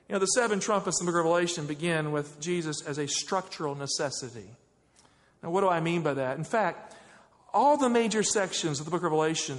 You 0.09 0.14
know, 0.14 0.19
the 0.21 0.26
seven 0.26 0.61
trumpets 0.61 1.00
in 1.00 1.07
the 1.07 1.12
book 1.12 1.21
of 1.21 1.25
Revelation 1.26 1.66
begin 1.66 2.12
with 2.12 2.40
Jesus 2.40 2.83
as 2.83 2.99
a 2.99 3.09
structural 3.09 3.75
necessity. 3.75 4.49
Now, 5.42 5.50
what 5.50 5.62
do 5.62 5.69
I 5.69 5.80
mean 5.80 6.02
by 6.02 6.14
that? 6.14 6.38
In 6.38 6.45
fact, 6.45 6.95
all 7.52 7.76
the 7.76 7.88
major 7.88 8.23
sections 8.23 8.78
of 8.78 8.85
the 8.85 8.90
book 8.90 9.00
of 9.00 9.04
Revelation 9.04 9.59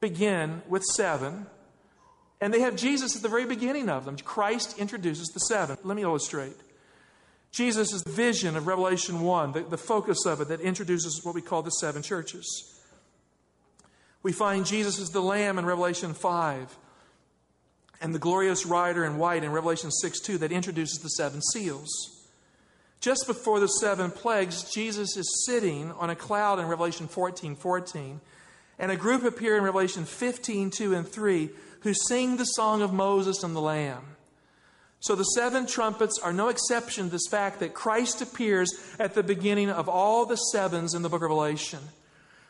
begin 0.00 0.62
with 0.68 0.82
seven, 0.84 1.46
and 2.40 2.52
they 2.52 2.60
have 2.60 2.76
Jesus 2.76 3.16
at 3.16 3.22
the 3.22 3.28
very 3.28 3.46
beginning 3.46 3.88
of 3.88 4.04
them. 4.04 4.16
Christ 4.18 4.78
introduces 4.78 5.28
the 5.28 5.40
seven. 5.40 5.76
Let 5.82 5.96
me 5.96 6.02
illustrate. 6.02 6.56
Jesus' 7.50 8.02
vision 8.06 8.56
of 8.56 8.66
Revelation 8.66 9.20
1, 9.20 9.52
the, 9.52 9.60
the 9.62 9.78
focus 9.78 10.26
of 10.26 10.40
it 10.40 10.48
that 10.48 10.60
introduces 10.60 11.22
what 11.24 11.34
we 11.34 11.42
call 11.42 11.62
the 11.62 11.70
seven 11.70 12.02
churches. 12.02 12.75
We 14.26 14.32
find 14.32 14.66
Jesus 14.66 14.98
as 14.98 15.10
the 15.10 15.22
Lamb 15.22 15.56
in 15.56 15.64
Revelation 15.64 16.12
5, 16.12 16.78
and 18.00 18.12
the 18.12 18.18
glorious 18.18 18.66
rider 18.66 19.04
in 19.04 19.18
white 19.18 19.44
in 19.44 19.52
Revelation 19.52 19.92
6 19.92 20.18
2 20.18 20.38
that 20.38 20.50
introduces 20.50 20.98
the 20.98 21.10
seven 21.10 21.40
seals. 21.40 21.88
Just 22.98 23.28
before 23.28 23.60
the 23.60 23.68
seven 23.68 24.10
plagues, 24.10 24.68
Jesus 24.74 25.16
is 25.16 25.44
sitting 25.46 25.92
on 25.92 26.10
a 26.10 26.16
cloud 26.16 26.58
in 26.58 26.66
Revelation 26.66 27.06
14 27.06 27.54
14, 27.54 28.20
and 28.80 28.90
a 28.90 28.96
group 28.96 29.22
appear 29.22 29.56
in 29.56 29.62
Revelation 29.62 30.04
15 30.04 30.72
2 30.72 30.92
and 30.92 31.06
3 31.06 31.50
who 31.82 31.94
sing 31.94 32.36
the 32.36 32.44
song 32.46 32.82
of 32.82 32.92
Moses 32.92 33.44
and 33.44 33.54
the 33.54 33.60
Lamb. 33.60 34.16
So 34.98 35.14
the 35.14 35.22
seven 35.22 35.68
trumpets 35.68 36.18
are 36.18 36.32
no 36.32 36.48
exception 36.48 37.04
to 37.04 37.12
this 37.12 37.28
fact 37.30 37.60
that 37.60 37.74
Christ 37.74 38.20
appears 38.20 38.72
at 38.98 39.14
the 39.14 39.22
beginning 39.22 39.70
of 39.70 39.88
all 39.88 40.26
the 40.26 40.34
sevens 40.34 40.94
in 40.94 41.02
the 41.02 41.08
book 41.08 41.22
of 41.22 41.30
Revelation. 41.30 41.78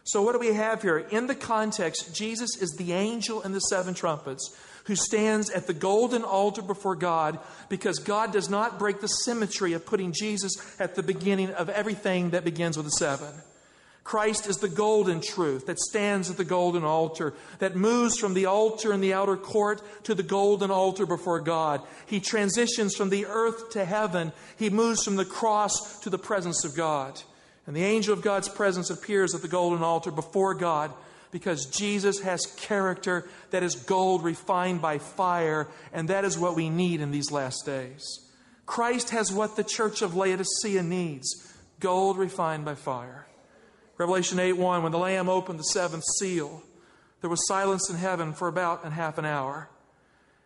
So, 0.07 0.23
what 0.23 0.35
do 0.35 0.39
we 0.39 0.55
have 0.55 0.83
here? 0.83 0.99
In 0.99 1.27
the 1.27 1.35
context, 1.35 2.15
Jesus 2.15 2.51
is 2.61 2.77
the 2.79 2.93
angel 2.93 3.43
in 3.43 3.51
the 3.51 3.59
seven 3.59 3.93
trumpets 3.93 4.57
who 4.85 4.95
stands 4.95 5.51
at 5.51 5.67
the 5.67 5.75
golden 5.75 6.23
altar 6.23 6.63
before 6.63 6.95
God 6.95 7.41
because 7.69 7.99
God 7.99 8.33
does 8.33 8.49
not 8.49 8.79
break 8.79 9.01
the 9.01 9.09
symmetry 9.09 9.73
of 9.73 9.85
putting 9.85 10.13
Jesus 10.13 10.53
at 10.79 10.95
the 10.95 11.03
beginning 11.03 11.51
of 11.51 11.69
everything 11.69 12.31
that 12.31 12.45
begins 12.45 12.77
with 12.77 12.87
a 12.87 12.91
seven. 12.93 13.35
Christ 14.05 14.47
is 14.47 14.59
the 14.59 14.69
golden 14.69 15.21
truth 15.21 15.67
that 15.67 15.81
stands 15.81 16.31
at 16.31 16.37
the 16.37 16.45
golden 16.45 16.85
altar, 16.85 17.35
that 17.59 17.75
moves 17.75 18.17
from 18.17 18.35
the 18.35 18.47
altar 18.47 18.93
in 18.93 19.01
the 19.01 19.13
outer 19.13 19.37
court 19.37 19.83
to 20.05 20.15
the 20.15 20.23
golden 20.23 20.71
altar 20.71 21.05
before 21.05 21.41
God. 21.41 21.83
He 22.07 22.21
transitions 22.21 22.95
from 22.95 23.11
the 23.11 23.27
earth 23.27 23.71
to 23.71 23.85
heaven. 23.85 24.31
He 24.57 24.71
moves 24.71 25.03
from 25.03 25.17
the 25.17 25.25
cross 25.25 25.99
to 26.03 26.11
the 26.11 26.19
presence 26.19 26.65
of 26.65 26.77
God. 26.77 27.21
And 27.67 27.75
the 27.75 27.85
angel 27.85 28.13
of 28.13 28.23
God's 28.23 28.49
presence 28.49 28.91
appears 28.91 29.35
at 29.35 29.43
the 29.43 29.49
golden 29.49 29.83
altar 29.83 30.11
before 30.11 30.55
God 30.55 30.93
because 31.33 31.67
Jesus 31.67 32.21
has 32.21 32.47
character 32.57 33.29
that 33.51 33.63
is 33.63 33.75
gold 33.75 34.23
refined 34.23 34.81
by 34.81 34.99
fire, 34.99 35.69
and 35.93 36.09
that 36.09 36.25
is 36.25 36.39
what 36.39 36.55
we 36.55 36.71
need 36.71 37.01
in 37.01 37.11
these 37.11 37.33
last 37.33 37.67
days. 37.67 38.21
Christ 38.65 39.11
has 39.11 39.33
what 39.33 39.57
the 39.57 39.65
church 39.65 40.03
of 40.03 40.17
Laodicea 40.17 40.83
needs 40.83 41.55
gold 41.81 42.19
refined 42.19 42.65
by 42.65 42.75
fire. 42.75 43.27
Revelation 43.99 44.39
8 44.39 44.55
1, 44.55 44.83
when 44.83 44.93
the 44.93 44.99
Lamb 44.99 45.29
opened 45.29 45.59
the 45.59 45.65
seventh 45.65 46.05
seal, 46.19 46.63
there 47.21 47.31
was 47.31 47.47
silence 47.47 47.91
in 47.91 47.97
heaven 47.97 48.33
for 48.33 48.49
about 48.49 48.85
half 48.85 49.19
an 49.19 49.25
hour. 49.25 49.69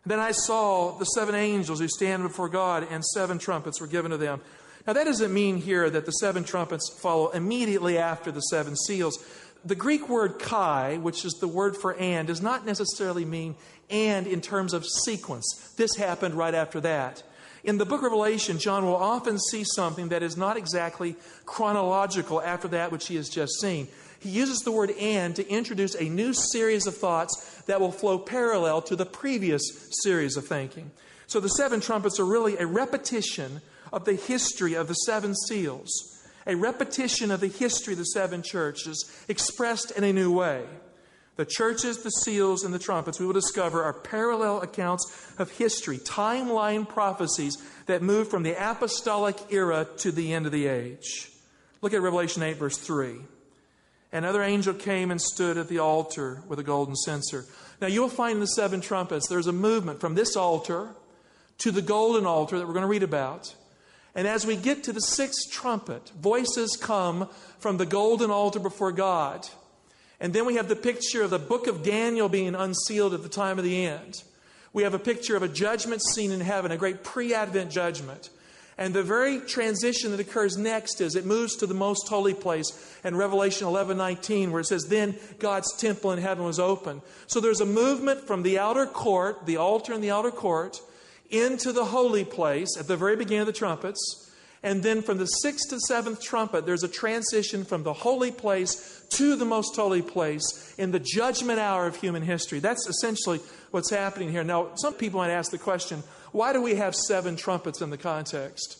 And 0.04 0.10
then 0.10 0.20
I 0.20 0.32
saw 0.32 0.96
the 0.98 1.04
seven 1.04 1.34
angels 1.34 1.80
who 1.80 1.88
stand 1.88 2.22
before 2.22 2.48
God, 2.48 2.86
and 2.90 3.04
seven 3.04 3.38
trumpets 3.38 3.80
were 3.80 3.86
given 3.86 4.10
to 4.12 4.16
them. 4.16 4.40
Now, 4.87 4.94
that 4.94 5.04
doesn't 5.04 5.32
mean 5.32 5.58
here 5.58 5.90
that 5.90 6.06
the 6.06 6.12
seven 6.12 6.44
trumpets 6.44 6.90
follow 7.00 7.28
immediately 7.30 7.99
after 7.99 8.32
the 8.32 8.40
seven 8.40 8.76
seals. 8.76 9.18
The 9.64 9.75
Greek 9.75 10.08
word 10.08 10.38
kai, 10.38 10.96
which 10.96 11.25
is 11.25 11.34
the 11.34 11.49
word 11.49 11.76
for 11.76 11.94
and, 11.94 12.26
does 12.26 12.40
not 12.40 12.64
necessarily 12.64 13.25
mean 13.25 13.56
and 13.90 14.26
in 14.26 14.40
terms 14.40 14.72
of 14.72 14.87
sequence. 14.87 15.75
This 15.76 15.96
happened 15.96 16.34
right 16.34 16.54
after 16.54 16.80
that. 16.80 17.22
In 17.62 17.76
the 17.76 17.84
book 17.84 17.99
of 17.99 18.04
Revelation, 18.04 18.58
John 18.58 18.87
will 18.87 18.96
often 18.96 19.38
see 19.38 19.64
something 19.64 20.08
that 20.08 20.22
is 20.22 20.37
not 20.37 20.56
exactly 20.56 21.14
chronological 21.44 22.40
after 22.40 22.68
that 22.68 22.90
which 22.90 23.08
he 23.08 23.16
has 23.16 23.28
just 23.28 23.60
seen. 23.60 23.88
He 24.18 24.30
uses 24.30 24.60
the 24.60 24.72
word 24.72 24.92
and 24.99 25.37
to 25.37 25.46
introduce 25.46 25.94
a 25.94 26.04
new 26.04 26.32
series 26.32 26.87
of 26.87 26.96
thoughts 26.96 27.62
that 27.66 27.80
will 27.80 27.92
flow 27.92 28.18
parallel 28.18 28.80
to 28.82 28.96
the 28.96 29.04
previous 29.04 29.62
series 30.02 30.38
of 30.38 30.46
thinking. 30.46 30.90
So 31.26 31.38
the 31.38 31.49
seven 31.49 31.80
trumpets 31.80 32.18
are 32.18 32.25
really 32.25 32.56
a 32.56 32.66
repetition 32.66 33.60
of 33.92 34.04
the 34.04 34.14
history 34.14 34.75
of 34.75 34.88
the 34.88 34.94
seven 34.94 35.35
seals, 35.35 35.90
a 36.47 36.54
repetition 36.54 37.30
of 37.30 37.40
the 37.40 37.49
history 37.49 37.94
of 37.94 37.99
the 37.99 38.04
seven 38.04 38.42
churches 38.42 39.25
expressed 39.28 39.90
in 39.92 40.04
a 40.04 40.12
new 40.12 40.32
way. 40.32 40.64
The 41.37 41.47
churches, 41.47 42.02
the 42.02 42.11
seals, 42.11 42.64
and 42.64 42.75
the 42.75 42.78
trumpets, 42.78 43.18
we 43.18 43.25
will 43.25 43.32
discover, 43.32 43.82
are 43.82 43.94
parallel 43.94 44.61
accounts 44.61 45.32
of 45.38 45.50
history, 45.52 45.99
timeline 45.99 46.87
prophecies 46.87 47.56
that 47.87 48.02
move 48.02 48.28
from 48.28 48.42
the 48.42 48.52
apostolic 48.52 49.38
era 49.49 49.87
to 49.99 50.12
the 50.12 50.35
end 50.35 50.44
of 50.44 50.52
the 50.52 50.66
age. 50.66 51.30
Look 51.80 51.94
at 51.94 52.02
Revelation 52.02 52.42
8, 52.42 52.59
verse 52.59 52.76
3. 52.76 53.16
Another 54.12 54.42
angel 54.42 54.75
came 54.75 55.11
and 55.11 55.20
stood 55.20 55.56
at 55.56 55.68
the 55.68 55.78
altar 55.78 56.42
with 56.49 56.59
a 56.59 56.64
golden 56.64 56.97
censer. 56.97 57.47
Now, 57.80 57.87
you'll 57.87 58.09
find 58.09 58.35
in 58.35 58.40
the 58.40 58.47
seven 58.47 58.80
trumpets, 58.80 59.28
there's 59.28 59.47
a 59.47 59.52
movement 59.52 60.00
from 60.00 60.14
this 60.14 60.37
altar 60.37 60.88
to 61.59 61.70
the 61.70 61.80
golden 61.80 62.26
altar 62.26 62.59
that 62.59 62.66
we're 62.66 62.75
going 62.75 62.82
to 62.82 62.88
read 62.88 63.02
about. 63.02 63.54
And 64.14 64.26
as 64.26 64.47
we 64.47 64.57
get 64.57 64.85
to 64.85 64.93
the 64.93 65.00
sixth 65.00 65.50
trumpet, 65.50 66.11
voices 66.21 66.76
come 66.81 67.29
from 67.59 67.76
the 67.76 67.87
golden 67.87 68.31
altar 68.31 68.59
before 68.59 68.93
God. 68.93 69.47
And 70.19 70.33
then 70.33 70.45
we 70.45 70.57
have 70.57 70.69
the 70.69 70.76
picture 70.76 71.23
of 71.23 71.31
the 71.31 71.38
book 71.38 71.67
of 71.67 71.83
Daniel 71.83 72.29
being 72.29 72.55
unsealed 72.55 73.14
at 73.14 73.23
the 73.23 73.29
time 73.29 73.59
of 73.59 73.64
the 73.64 73.87
end. 73.87 74.23
We 74.73 74.83
have 74.83 74.95
a 74.95 74.99
picture 74.99 75.37
of 75.37 75.43
a 75.43 75.49
judgment 75.49 76.02
scene 76.02 76.31
in 76.31 76.40
heaven, 76.40 76.71
a 76.71 76.76
great 76.76 77.02
pre 77.02 77.35
Advent 77.35 77.71
judgment. 77.71 78.31
And 78.79 78.95
the 78.95 79.02
very 79.02 79.40
transition 79.40 80.11
that 80.12 80.21
occurs 80.21 80.57
next 80.57 81.02
is 81.02 81.14
it 81.14 81.26
moves 81.26 81.57
to 81.57 81.67
the 81.67 81.75
most 81.75 82.09
holy 82.09 82.33
place 82.33 82.99
in 83.05 83.14
Revelation 83.14 83.67
11 83.67 83.97
19, 83.97 84.52
where 84.52 84.61
it 84.61 84.67
says, 84.67 84.85
Then 84.85 85.17
God's 85.38 85.76
temple 85.76 86.12
in 86.12 86.19
heaven 86.19 86.45
was 86.45 86.59
open. 86.59 87.02
So 87.26 87.40
there's 87.40 87.61
a 87.61 87.67
movement 87.67 88.26
from 88.26 88.43
the 88.43 88.59
outer 88.59 88.87
court, 88.87 89.45
the 89.45 89.59
altar 89.59 89.93
in 89.93 90.00
the 90.00 90.11
outer 90.11 90.31
court, 90.31 90.81
into 91.30 91.72
the 91.72 91.87
holy 91.87 92.25
place 92.25 92.76
at 92.78 92.88
the 92.88 92.96
very 92.96 93.16
beginning 93.16 93.42
of 93.42 93.46
the 93.46 93.52
trumpets. 93.52 94.30
And 94.62 94.82
then 94.82 95.00
from 95.00 95.16
the 95.16 95.26
sixth 95.26 95.70
to 95.70 95.80
seventh 95.80 96.20
trumpet, 96.20 96.66
there's 96.66 96.82
a 96.82 96.88
transition 96.88 97.64
from 97.64 97.82
the 97.82 97.94
holy 97.94 98.30
place 98.30 99.06
to 99.10 99.34
the 99.37 99.46
most 99.46 99.75
holy 99.75 100.02
place 100.02 100.75
in 100.76 100.90
the 100.90 101.00
judgment 101.00 101.58
hour 101.58 101.87
of 101.87 101.96
human 101.96 102.22
history. 102.22 102.58
That's 102.58 102.87
essentially 102.87 103.40
what's 103.70 103.90
happening 103.90 104.30
here. 104.30 104.44
Now, 104.44 104.75
some 104.75 104.94
people 104.94 105.20
might 105.20 105.30
ask 105.30 105.50
the 105.50 105.58
question 105.58 106.02
why 106.32 106.52
do 106.52 106.60
we 106.60 106.75
have 106.76 106.94
seven 106.94 107.37
trumpets 107.37 107.80
in 107.80 107.90
the 107.90 107.96
context? 107.96 108.76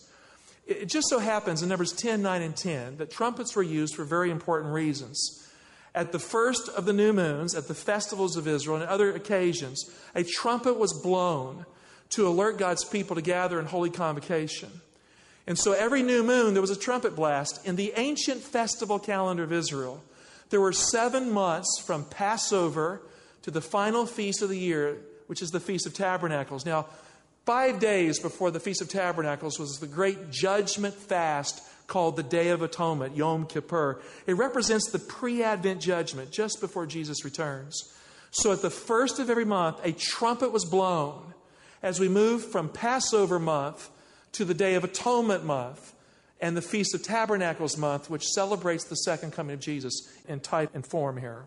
It 0.66 0.87
just 0.87 1.09
so 1.09 1.19
happens 1.19 1.62
in 1.62 1.69
Numbers 1.69 1.92
10, 1.92 2.23
9, 2.23 2.42
and 2.42 2.57
10 2.57 2.99
that 2.99 3.11
trumpets 3.11 3.57
were 3.57 3.62
used 3.62 3.97
for 3.97 4.04
very 4.04 4.30
important 4.30 4.73
reasons. 4.73 5.49
At 5.95 6.12
the 6.12 6.21
first 6.21 6.69
of 6.69 6.85
the 6.85 6.92
new 6.92 7.12
moons, 7.12 7.57
at 7.57 7.66
the 7.66 7.75
festivals 7.75 8.37
of 8.37 8.47
Israel, 8.47 8.76
and 8.76 8.85
other 8.88 9.12
occasions, 9.12 9.90
a 10.14 10.23
trumpet 10.23 10.78
was 10.78 10.92
blown 10.92 11.66
to 12.11 12.26
alert 12.26 12.59
God's 12.59 12.85
people 12.85 13.17
to 13.17 13.23
gather 13.23 13.59
in 13.59 13.67
holy 13.67 13.90
convocation. 13.90 14.71
And 15.47 15.59
so 15.59 15.73
every 15.73 16.02
new 16.02 16.23
moon, 16.23 16.55
there 16.55 16.61
was 16.61 16.71
a 16.71 16.79
trumpet 16.79 17.17
blast. 17.17 17.67
In 17.67 17.76
the 17.76 17.93
ancient 17.97 18.40
festival 18.40 18.99
calendar 18.99 19.43
of 19.43 19.52
Israel, 19.52 20.02
there 20.50 20.61
were 20.61 20.73
seven 20.73 21.33
months 21.33 21.83
from 21.85 22.05
Passover 22.05 23.02
to 23.43 23.50
the 23.50 23.61
final 23.61 24.07
feast 24.07 24.43
of 24.43 24.49
the 24.49 24.59
year, 24.59 24.99
which 25.26 25.43
is 25.43 25.50
the 25.50 25.61
Feast 25.61 25.87
of 25.87 25.95
Tabernacles. 25.95 26.67
Now, 26.67 26.87
five 27.47 27.81
days 27.81 28.19
before 28.19 28.50
the 28.50 28.61
Feast 28.61 28.83
of 28.83 28.88
Tabernacles 28.88 29.59
was 29.59 29.79
the 29.79 29.87
great 29.87 30.31
judgment 30.31 30.95
fast 30.95 31.62
called 31.87 32.17
the 32.17 32.23
Day 32.23 32.50
of 32.50 32.62
Atonement, 32.62 33.17
Yom 33.17 33.47
Kippur. 33.47 34.00
It 34.26 34.35
represents 34.35 34.90
the 34.90 34.99
pre 34.99 35.43
Advent 35.43 35.81
judgment 35.81 36.31
just 36.31 36.61
before 36.61 36.87
Jesus 36.87 37.25
returns. 37.25 37.93
So 38.31 38.52
at 38.52 38.62
the 38.62 38.71
first 38.71 39.19
of 39.19 39.31
every 39.31 39.45
month, 39.45 39.81
a 39.85 39.93
trumpet 39.93 40.52
was 40.52 40.64
blown 40.64 41.35
as 41.83 42.01
we 42.01 42.09
move 42.09 42.45
from 42.45 42.69
Passover 42.69 43.39
month 43.39 43.91
to 44.33 44.45
the 44.45 44.55
Day 44.55 44.75
of 44.75 44.85
Atonement 44.85 45.45
month 45.45 45.95
and 46.41 46.57
the 46.57 46.63
Feast 46.63 46.95
of 46.95 47.03
Tabernacles 47.03 47.77
month, 47.77 48.09
which 48.09 48.27
celebrates 48.27 48.85
the 48.85 48.97
second 48.97 49.33
coming 49.33 49.55
of 49.55 49.61
Jesus 49.61 49.95
in 50.29 50.41
type 50.41 50.71
and 50.75 50.87
form 50.87 51.17
here. 51.17 51.45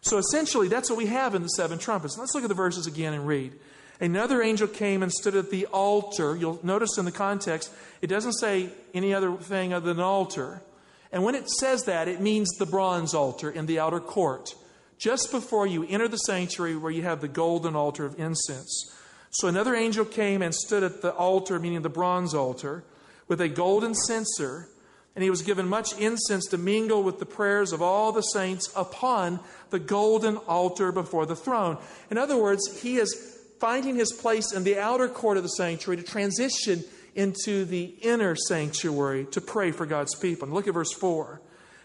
So 0.00 0.18
essentially, 0.18 0.68
that's 0.68 0.90
what 0.90 0.98
we 0.98 1.06
have 1.06 1.34
in 1.34 1.42
the 1.42 1.48
seven 1.48 1.78
trumpets. 1.78 2.18
Let's 2.18 2.34
look 2.34 2.44
at 2.44 2.48
the 2.48 2.54
verses 2.54 2.86
again 2.86 3.14
and 3.14 3.26
read. 3.26 3.52
Another 4.00 4.42
angel 4.42 4.68
came 4.68 5.02
and 5.02 5.12
stood 5.12 5.34
at 5.34 5.50
the 5.50 5.66
altar. 5.66 6.36
You'll 6.36 6.60
notice 6.62 6.98
in 6.98 7.04
the 7.04 7.12
context, 7.12 7.72
it 8.00 8.06
doesn't 8.06 8.34
say 8.34 8.70
any 8.94 9.12
other 9.12 9.34
thing 9.36 9.72
other 9.72 9.92
than 9.92 10.02
altar. 10.02 10.62
And 11.10 11.24
when 11.24 11.34
it 11.34 11.48
says 11.50 11.84
that, 11.84 12.06
it 12.06 12.20
means 12.20 12.48
the 12.58 12.66
bronze 12.66 13.14
altar 13.14 13.50
in 13.50 13.66
the 13.66 13.80
outer 13.80 13.98
court, 13.98 14.54
just 14.98 15.32
before 15.32 15.66
you 15.66 15.84
enter 15.88 16.06
the 16.06 16.16
sanctuary 16.18 16.76
where 16.76 16.92
you 16.92 17.02
have 17.02 17.20
the 17.20 17.28
golden 17.28 17.74
altar 17.74 18.04
of 18.04 18.18
incense. 18.20 18.94
So 19.30 19.48
another 19.48 19.74
angel 19.74 20.04
came 20.04 20.42
and 20.42 20.54
stood 20.54 20.82
at 20.82 21.02
the 21.02 21.12
altar, 21.12 21.58
meaning 21.58 21.82
the 21.82 21.88
bronze 21.88 22.34
altar, 22.34 22.84
with 23.26 23.40
a 23.40 23.48
golden 23.48 23.94
censer, 23.94 24.68
and 25.14 25.22
he 25.22 25.30
was 25.30 25.42
given 25.42 25.68
much 25.68 25.98
incense 25.98 26.46
to 26.46 26.58
mingle 26.58 27.02
with 27.02 27.18
the 27.18 27.26
prayers 27.26 27.72
of 27.72 27.82
all 27.82 28.12
the 28.12 28.22
saints 28.22 28.70
upon 28.74 29.40
the 29.70 29.78
golden 29.78 30.36
altar 30.38 30.92
before 30.92 31.26
the 31.26 31.36
throne. 31.36 31.76
In 32.10 32.16
other 32.16 32.36
words, 32.36 32.80
he 32.80 32.96
is 32.96 33.36
finding 33.58 33.96
his 33.96 34.12
place 34.12 34.52
in 34.52 34.64
the 34.64 34.78
outer 34.78 35.08
court 35.08 35.36
of 35.36 35.42
the 35.42 35.48
sanctuary 35.48 35.96
to 35.96 36.02
transition 36.02 36.84
into 37.14 37.64
the 37.64 37.96
inner 38.00 38.36
sanctuary 38.36 39.26
to 39.32 39.40
pray 39.40 39.72
for 39.72 39.86
God's 39.86 40.14
people. 40.14 40.46
And 40.46 40.54
look 40.54 40.68
at 40.68 40.74
verse 40.74 40.92
4. 40.92 41.40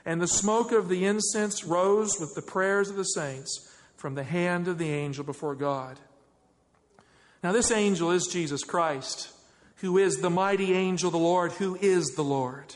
And 0.05 0.21
the 0.21 0.27
smoke 0.27 0.71
of 0.71 0.89
the 0.89 1.05
incense 1.05 1.63
rose 1.63 2.19
with 2.19 2.35
the 2.35 2.41
prayers 2.41 2.89
of 2.89 2.97
the 2.97 3.03
saints 3.03 3.69
from 3.95 4.15
the 4.15 4.23
hand 4.23 4.67
of 4.67 4.77
the 4.77 4.91
angel 4.91 5.23
before 5.23 5.55
God. 5.55 5.99
Now, 7.43 7.51
this 7.51 7.71
angel 7.71 8.11
is 8.11 8.27
Jesus 8.27 8.63
Christ, 8.63 9.29
who 9.77 9.97
is 9.97 10.17
the 10.17 10.29
mighty 10.29 10.73
angel 10.73 11.11
the 11.11 11.17
Lord, 11.17 11.51
who 11.51 11.75
is 11.75 12.05
the 12.15 12.23
Lord, 12.23 12.73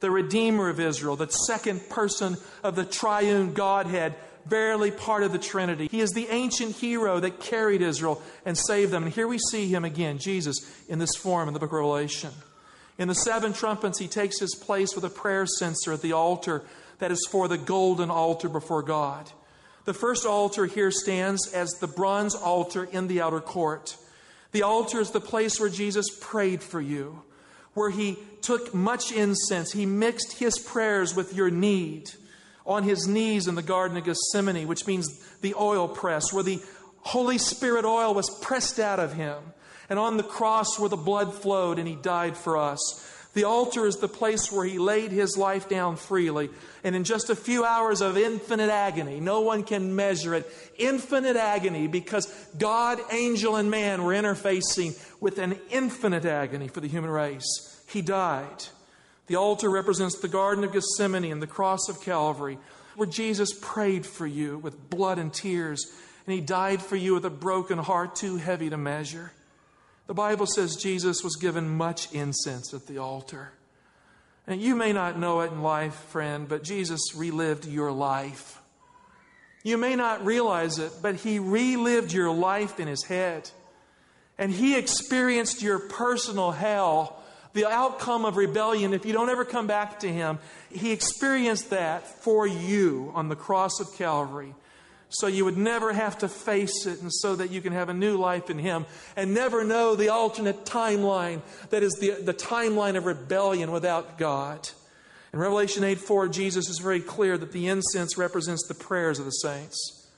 the 0.00 0.10
Redeemer 0.10 0.68
of 0.68 0.80
Israel, 0.80 1.14
the 1.14 1.28
second 1.28 1.88
person 1.88 2.36
of 2.64 2.74
the 2.74 2.84
triune 2.84 3.54
Godhead, 3.54 4.16
verily 4.44 4.90
part 4.90 5.22
of 5.22 5.30
the 5.30 5.38
Trinity. 5.38 5.86
He 5.88 6.00
is 6.00 6.10
the 6.10 6.26
ancient 6.30 6.74
hero 6.74 7.20
that 7.20 7.38
carried 7.38 7.80
Israel 7.80 8.20
and 8.44 8.58
saved 8.58 8.90
them. 8.90 9.04
And 9.04 9.12
here 9.12 9.28
we 9.28 9.38
see 9.38 9.68
him 9.68 9.84
again, 9.84 10.18
Jesus, 10.18 10.58
in 10.88 10.98
this 10.98 11.14
form 11.14 11.46
in 11.46 11.54
the 11.54 11.60
book 11.60 11.70
of 11.70 11.74
Revelation. 11.74 12.30
In 12.98 13.06
the 13.06 13.14
seven 13.14 13.52
trumpets, 13.52 14.00
he 14.00 14.08
takes 14.08 14.40
his 14.40 14.56
place 14.56 14.96
with 14.96 15.04
a 15.04 15.10
prayer 15.10 15.46
censer 15.46 15.92
at 15.92 16.02
the 16.02 16.12
altar 16.12 16.64
that 16.98 17.12
is 17.12 17.24
for 17.30 17.46
the 17.46 17.56
golden 17.56 18.10
altar 18.10 18.48
before 18.48 18.82
God. 18.82 19.30
The 19.84 19.94
first 19.94 20.24
altar 20.26 20.66
here 20.66 20.90
stands 20.90 21.52
as 21.52 21.70
the 21.72 21.86
bronze 21.88 22.34
altar 22.34 22.84
in 22.84 23.08
the 23.08 23.20
outer 23.20 23.40
court. 23.40 23.96
The 24.52 24.62
altar 24.62 25.00
is 25.00 25.10
the 25.10 25.20
place 25.20 25.58
where 25.58 25.68
Jesus 25.68 26.06
prayed 26.20 26.62
for 26.62 26.80
you, 26.80 27.22
where 27.74 27.90
he 27.90 28.18
took 28.42 28.74
much 28.74 29.10
incense. 29.10 29.72
He 29.72 29.86
mixed 29.86 30.38
his 30.38 30.58
prayers 30.58 31.16
with 31.16 31.34
your 31.34 31.50
need 31.50 32.10
on 32.64 32.84
his 32.84 33.08
knees 33.08 33.48
in 33.48 33.56
the 33.56 33.62
Garden 33.62 33.96
of 33.96 34.04
Gethsemane, 34.04 34.68
which 34.68 34.86
means 34.86 35.18
the 35.40 35.54
oil 35.54 35.88
press, 35.88 36.32
where 36.32 36.44
the 36.44 36.60
Holy 37.00 37.38
Spirit 37.38 37.84
oil 37.84 38.14
was 38.14 38.30
pressed 38.40 38.78
out 38.78 39.00
of 39.00 39.14
him, 39.14 39.38
and 39.88 39.98
on 39.98 40.16
the 40.16 40.22
cross 40.22 40.78
where 40.78 40.88
the 40.88 40.96
blood 40.96 41.34
flowed 41.34 41.78
and 41.78 41.88
he 41.88 41.96
died 41.96 42.36
for 42.36 42.56
us. 42.56 42.80
The 43.34 43.44
altar 43.44 43.86
is 43.86 43.96
the 43.96 44.08
place 44.08 44.52
where 44.52 44.66
he 44.66 44.78
laid 44.78 45.10
his 45.10 45.38
life 45.38 45.68
down 45.68 45.96
freely. 45.96 46.50
And 46.84 46.94
in 46.94 47.04
just 47.04 47.30
a 47.30 47.36
few 47.36 47.64
hours 47.64 48.02
of 48.02 48.18
infinite 48.18 48.68
agony, 48.68 49.20
no 49.20 49.40
one 49.40 49.62
can 49.62 49.96
measure 49.96 50.34
it, 50.34 50.50
infinite 50.76 51.36
agony 51.36 51.86
because 51.86 52.26
God, 52.58 52.98
angel, 53.10 53.56
and 53.56 53.70
man 53.70 54.02
were 54.02 54.12
interfacing 54.12 55.00
with 55.20 55.38
an 55.38 55.58
infinite 55.70 56.26
agony 56.26 56.68
for 56.68 56.80
the 56.80 56.88
human 56.88 57.10
race. 57.10 57.82
He 57.88 58.02
died. 58.02 58.66
The 59.28 59.36
altar 59.36 59.70
represents 59.70 60.18
the 60.18 60.28
Garden 60.28 60.64
of 60.64 60.72
Gethsemane 60.72 61.32
and 61.32 61.40
the 61.40 61.46
cross 61.46 61.88
of 61.88 62.02
Calvary, 62.02 62.58
where 62.96 63.08
Jesus 63.08 63.58
prayed 63.62 64.04
for 64.04 64.26
you 64.26 64.58
with 64.58 64.90
blood 64.90 65.18
and 65.18 65.32
tears, 65.32 65.90
and 66.26 66.34
he 66.34 66.42
died 66.42 66.82
for 66.82 66.96
you 66.96 67.14
with 67.14 67.24
a 67.24 67.30
broken 67.30 67.78
heart 67.78 68.14
too 68.14 68.36
heavy 68.36 68.68
to 68.68 68.76
measure. 68.76 69.32
The 70.12 70.16
Bible 70.16 70.44
says 70.44 70.76
Jesus 70.76 71.24
was 71.24 71.36
given 71.36 71.74
much 71.74 72.12
incense 72.12 72.74
at 72.74 72.86
the 72.86 72.98
altar. 72.98 73.50
And 74.46 74.60
you 74.60 74.76
may 74.76 74.92
not 74.92 75.18
know 75.18 75.40
it 75.40 75.52
in 75.52 75.62
life, 75.62 75.94
friend, 75.94 76.46
but 76.46 76.62
Jesus 76.62 77.14
relived 77.16 77.64
your 77.64 77.90
life. 77.90 78.60
You 79.64 79.78
may 79.78 79.96
not 79.96 80.22
realize 80.22 80.78
it, 80.78 80.92
but 81.00 81.14
He 81.14 81.38
relived 81.38 82.12
your 82.12 82.30
life 82.30 82.78
in 82.78 82.88
His 82.88 83.04
head. 83.04 83.50
And 84.36 84.52
He 84.52 84.76
experienced 84.76 85.62
your 85.62 85.78
personal 85.78 86.50
hell, 86.50 87.22
the 87.54 87.64
outcome 87.64 88.26
of 88.26 88.36
rebellion. 88.36 88.92
If 88.92 89.06
you 89.06 89.14
don't 89.14 89.30
ever 89.30 89.46
come 89.46 89.66
back 89.66 90.00
to 90.00 90.12
Him, 90.12 90.40
He 90.68 90.92
experienced 90.92 91.70
that 91.70 92.06
for 92.06 92.46
you 92.46 93.12
on 93.14 93.30
the 93.30 93.34
cross 93.34 93.80
of 93.80 93.94
Calvary 93.96 94.54
so 95.12 95.26
you 95.26 95.44
would 95.44 95.58
never 95.58 95.92
have 95.92 96.18
to 96.18 96.28
face 96.28 96.86
it 96.86 97.00
and 97.00 97.12
so 97.12 97.36
that 97.36 97.50
you 97.50 97.60
can 97.60 97.72
have 97.72 97.88
a 97.88 97.94
new 97.94 98.16
life 98.16 98.50
in 98.50 98.58
Him 98.58 98.86
and 99.16 99.34
never 99.34 99.62
know 99.62 99.94
the 99.94 100.08
alternate 100.08 100.64
timeline 100.64 101.42
that 101.70 101.82
is 101.82 101.92
the, 102.00 102.12
the 102.22 102.34
timeline 102.34 102.96
of 102.96 103.06
rebellion 103.06 103.70
without 103.70 104.18
God. 104.18 104.70
In 105.32 105.38
Revelation 105.38 105.84
8 105.84 105.98
4, 105.98 106.28
Jesus 106.28 106.68
is 106.68 106.78
very 106.78 107.00
clear 107.00 107.38
that 107.38 107.52
the 107.52 107.68
incense 107.68 108.18
represents 108.18 108.66
the 108.66 108.74
prayers 108.74 109.18
of 109.18 109.24
the 109.24 109.30
saints. 109.30 110.10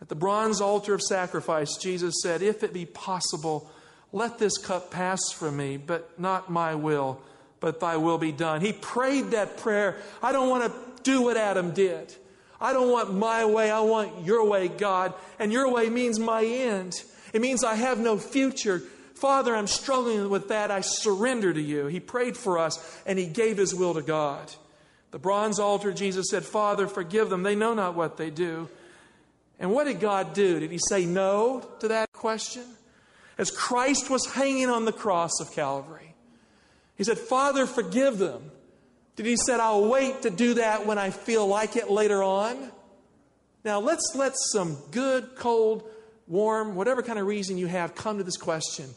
At 0.00 0.08
the 0.08 0.14
bronze 0.14 0.60
altar 0.60 0.94
of 0.94 1.02
sacrifice, 1.02 1.76
Jesus 1.76 2.16
said, 2.22 2.42
If 2.42 2.62
it 2.62 2.72
be 2.72 2.84
possible, 2.84 3.70
let 4.12 4.38
this 4.38 4.58
cup 4.58 4.90
pass 4.90 5.20
from 5.32 5.56
me, 5.56 5.76
but 5.76 6.18
not 6.18 6.50
my 6.50 6.74
will, 6.74 7.20
but 7.60 7.80
thy 7.80 7.96
will 7.96 8.18
be 8.18 8.32
done. 8.32 8.60
He 8.60 8.72
prayed 8.72 9.30
that 9.30 9.56
prayer. 9.58 9.96
I 10.22 10.32
don't 10.32 10.50
want 10.50 10.72
to 10.72 11.02
do 11.02 11.22
what 11.22 11.36
Adam 11.36 11.72
did. 11.72 12.14
I 12.62 12.72
don't 12.72 12.92
want 12.92 13.12
my 13.12 13.44
way, 13.44 13.72
I 13.72 13.80
want 13.80 14.24
your 14.24 14.48
way, 14.48 14.68
God. 14.68 15.14
And 15.40 15.52
your 15.52 15.68
way 15.68 15.90
means 15.90 16.20
my 16.20 16.44
end. 16.44 16.94
It 17.32 17.40
means 17.40 17.64
I 17.64 17.74
have 17.74 17.98
no 17.98 18.16
future. 18.16 18.80
Father, 19.16 19.54
I'm 19.54 19.66
struggling 19.66 20.30
with 20.30 20.48
that. 20.48 20.70
I 20.70 20.80
surrender 20.80 21.52
to 21.52 21.60
you. 21.60 21.88
He 21.88 21.98
prayed 21.98 22.36
for 22.36 22.58
us 22.58 23.02
and 23.04 23.18
he 23.18 23.26
gave 23.26 23.56
his 23.56 23.74
will 23.74 23.94
to 23.94 24.02
God. 24.02 24.52
The 25.10 25.18
bronze 25.18 25.58
altar, 25.58 25.92
Jesus 25.92 26.30
said, 26.30 26.44
Father, 26.44 26.86
forgive 26.86 27.30
them. 27.30 27.42
They 27.42 27.56
know 27.56 27.74
not 27.74 27.96
what 27.96 28.16
they 28.16 28.30
do. 28.30 28.68
And 29.58 29.72
what 29.72 29.84
did 29.84 29.98
God 29.98 30.32
do? 30.32 30.60
Did 30.60 30.70
he 30.70 30.78
say 30.78 31.04
no 31.04 31.68
to 31.80 31.88
that 31.88 32.12
question? 32.12 32.64
As 33.38 33.50
Christ 33.50 34.08
was 34.08 34.24
hanging 34.26 34.70
on 34.70 34.84
the 34.84 34.92
cross 34.92 35.40
of 35.40 35.50
Calvary, 35.50 36.14
he 36.96 37.02
said, 37.02 37.18
Father, 37.18 37.66
forgive 37.66 38.18
them. 38.18 38.51
Did 39.16 39.26
he 39.26 39.36
said, 39.36 39.60
I'll 39.60 39.88
wait 39.88 40.22
to 40.22 40.30
do 40.30 40.54
that 40.54 40.86
when 40.86 40.98
I 40.98 41.10
feel 41.10 41.46
like 41.46 41.76
it 41.76 41.90
later 41.90 42.22
on? 42.22 42.72
Now 43.64 43.80
let's 43.80 44.14
let 44.14 44.32
some 44.52 44.76
good, 44.90 45.36
cold, 45.36 45.88
warm, 46.26 46.74
whatever 46.74 47.02
kind 47.02 47.18
of 47.18 47.26
reason 47.26 47.58
you 47.58 47.66
have 47.66 47.94
come 47.94 48.18
to 48.18 48.24
this 48.24 48.36
question. 48.36 48.88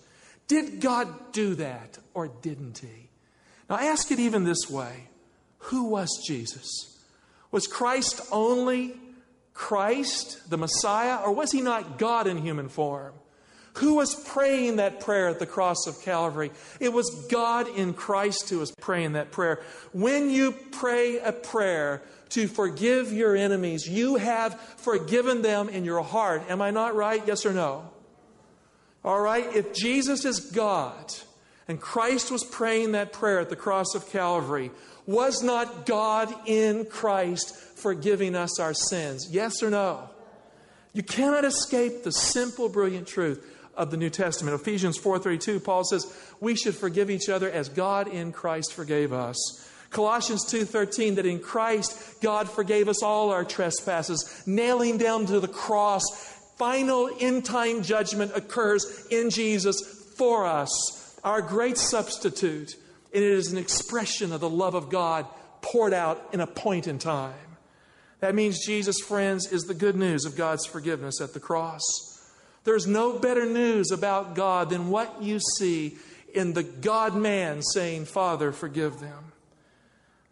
Did 0.47 0.80
God 0.80 1.32
do 1.32 1.56
that 1.56 1.97
or 2.13 2.28
didn't 2.28 2.80
he? 2.80 3.10
Now 3.69 3.78
ask 3.78 4.12
it 4.12 4.19
even 4.19 4.43
this 4.43 4.69
way. 4.69 5.10
Who 5.58 5.86
was 5.86 6.10
Jesus? 6.25 6.67
Was 7.51 7.67
Christ 7.67 8.21
only 8.32 8.99
Christ, 9.54 10.49
the 10.49 10.58
Messiah, 10.58 11.23
or 11.23 11.32
was 11.32 11.51
he 11.51 11.62
not 11.62 11.97
God 11.97 12.28
in 12.28 12.38
human 12.38 12.69
form? 12.69 13.13
Who 13.77 13.95
was 13.95 14.15
praying 14.15 14.77
that 14.77 15.01
prayer 15.01 15.27
at 15.27 15.39
the 15.39 15.45
cross 15.45 15.85
of 15.85 16.01
Calvary? 16.01 16.51
It 16.79 16.93
was 16.93 17.27
God 17.29 17.67
in 17.67 17.93
Christ 17.93 18.49
who 18.49 18.59
was 18.59 18.71
praying 18.79 19.13
that 19.13 19.31
prayer. 19.31 19.61
When 19.91 20.29
you 20.29 20.53
pray 20.71 21.19
a 21.19 21.33
prayer 21.33 22.01
to 22.29 22.47
forgive 22.47 23.11
your 23.11 23.35
enemies, 23.35 23.85
you 23.88 24.15
have 24.15 24.59
forgiven 24.77 25.41
them 25.41 25.67
in 25.67 25.83
your 25.83 26.01
heart. 26.01 26.43
Am 26.49 26.61
I 26.61 26.71
not 26.71 26.95
right? 26.95 27.21
Yes 27.27 27.45
or 27.45 27.51
no? 27.51 27.89
All 29.03 29.19
right. 29.19 29.53
If 29.53 29.73
Jesus 29.73 30.23
is 30.23 30.39
God 30.39 31.13
and 31.67 31.79
Christ 31.79 32.31
was 32.31 32.45
praying 32.45 32.93
that 32.93 33.11
prayer 33.11 33.39
at 33.39 33.49
the 33.49 33.55
cross 33.57 33.93
of 33.93 34.09
Calvary, 34.09 34.71
was 35.05 35.43
not 35.43 35.85
God 35.85 36.33
in 36.45 36.85
Christ 36.85 37.55
forgiving 37.55 38.35
us 38.35 38.57
our 38.57 38.73
sins? 38.73 39.27
Yes 39.29 39.61
or 39.61 39.69
no? 39.69 40.09
You 40.93 41.03
cannot 41.03 41.43
escape 41.43 42.03
the 42.03 42.11
simple, 42.11 42.69
brilliant 42.69 43.05
truth 43.05 43.51
of 43.75 43.91
the 43.91 43.97
New 43.97 44.09
Testament. 44.09 44.59
Ephesians 44.59 44.97
4:32 44.97 45.59
Paul 45.59 45.83
says, 45.83 46.07
"We 46.39 46.55
should 46.55 46.75
forgive 46.75 47.09
each 47.09 47.29
other 47.29 47.49
as 47.49 47.69
God 47.69 48.07
in 48.07 48.31
Christ 48.31 48.73
forgave 48.73 49.11
us." 49.13 49.38
Colossians 49.89 50.43
2:13 50.45 51.15
that 51.15 51.25
in 51.25 51.39
Christ 51.39 51.95
God 52.21 52.49
forgave 52.49 52.89
us 52.89 53.01
all 53.01 53.29
our 53.29 53.45
trespasses, 53.45 54.25
nailing 54.45 54.97
down 54.97 55.25
to 55.27 55.39
the 55.39 55.47
cross. 55.47 56.03
Final 56.57 57.07
in-time 57.07 57.83
judgment 57.83 58.31
occurs 58.33 59.05
in 59.09 59.29
Jesus 59.29 59.81
for 60.15 60.45
us, 60.45 60.71
our 61.23 61.41
great 61.41 61.77
substitute, 61.77 62.75
and 63.13 63.23
it 63.23 63.31
is 63.31 63.51
an 63.51 63.57
expression 63.57 64.31
of 64.31 64.39
the 64.39 64.49
love 64.49 64.73
of 64.73 64.89
God 64.89 65.25
poured 65.61 65.93
out 65.93 66.29
in 66.31 66.39
a 66.39 66.47
point 66.47 66.88
in 66.88 66.99
time. 66.99 67.33
That 68.21 68.35
means 68.35 68.65
Jesus, 68.65 68.99
friends, 68.99 69.51
is 69.51 69.63
the 69.63 69.73
good 69.73 69.95
news 69.95 70.25
of 70.25 70.35
God's 70.35 70.65
forgiveness 70.65 71.19
at 71.21 71.33
the 71.33 71.39
cross. 71.39 71.81
There's 72.65 72.88
no 72.88 73.17
better 73.17 73.45
news 73.45 73.91
about 73.91 74.36
God 74.36 74.69
than 74.69 74.89
what 74.89 75.21
you 75.21 75.39
see 75.58 75.97
in 76.34 76.54
the 76.54 76.63
God 76.63 77.15
man 77.15 77.62
saying, 77.62 78.06
Father, 78.06 78.51
forgive 78.51 78.99
them. 78.99 79.32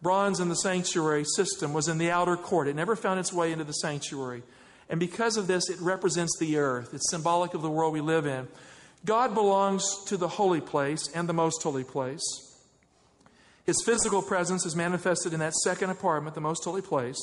Bronze 0.02 0.40
in 0.40 0.50
the 0.50 0.56
sanctuary 0.56 1.24
system 1.24 1.72
was 1.72 1.88
in 1.88 1.96
the 1.96 2.10
outer 2.10 2.36
court. 2.36 2.68
It 2.68 2.76
never 2.76 2.94
found 2.96 3.18
its 3.18 3.32
way 3.32 3.52
into 3.52 3.64
the 3.64 3.72
sanctuary. 3.72 4.42
And 4.90 5.00
because 5.00 5.38
of 5.38 5.46
this, 5.46 5.70
it 5.70 5.80
represents 5.80 6.36
the 6.38 6.58
earth. 6.58 6.92
It's 6.92 7.10
symbolic 7.10 7.54
of 7.54 7.62
the 7.62 7.70
world 7.70 7.94
we 7.94 8.02
live 8.02 8.26
in. 8.26 8.48
God 9.06 9.32
belongs 9.32 9.86
to 10.06 10.16
the 10.16 10.28
holy 10.28 10.60
place 10.60 11.08
and 11.14 11.28
the 11.28 11.32
most 11.32 11.62
holy 11.62 11.84
place. 11.84 12.22
His 13.64 13.82
physical 13.82 14.20
presence 14.20 14.66
is 14.66 14.76
manifested 14.76 15.32
in 15.32 15.40
that 15.40 15.54
second 15.54 15.88
apartment, 15.88 16.34
the 16.34 16.40
most 16.40 16.64
holy 16.64 16.82
place, 16.82 17.16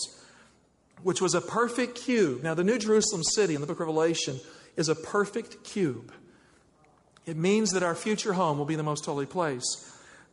which 1.03 1.21
was 1.21 1.35
a 1.35 1.41
perfect 1.41 1.95
cube. 1.95 2.41
Now, 2.41 2.55
the 2.55 2.63
New 2.63 2.79
Jerusalem 2.79 3.23
city 3.23 3.53
in 3.53 3.61
the 3.61 3.67
book 3.67 3.75
of 3.75 3.81
Revelation 3.81 4.39
is 4.81 4.89
a 4.89 4.95
perfect 4.95 5.63
cube. 5.63 6.11
It 7.25 7.37
means 7.37 7.71
that 7.71 7.83
our 7.83 7.95
future 7.95 8.33
home 8.33 8.57
will 8.57 8.65
be 8.65 8.75
the 8.75 8.83
most 8.83 9.05
holy 9.05 9.25
place. 9.25 9.63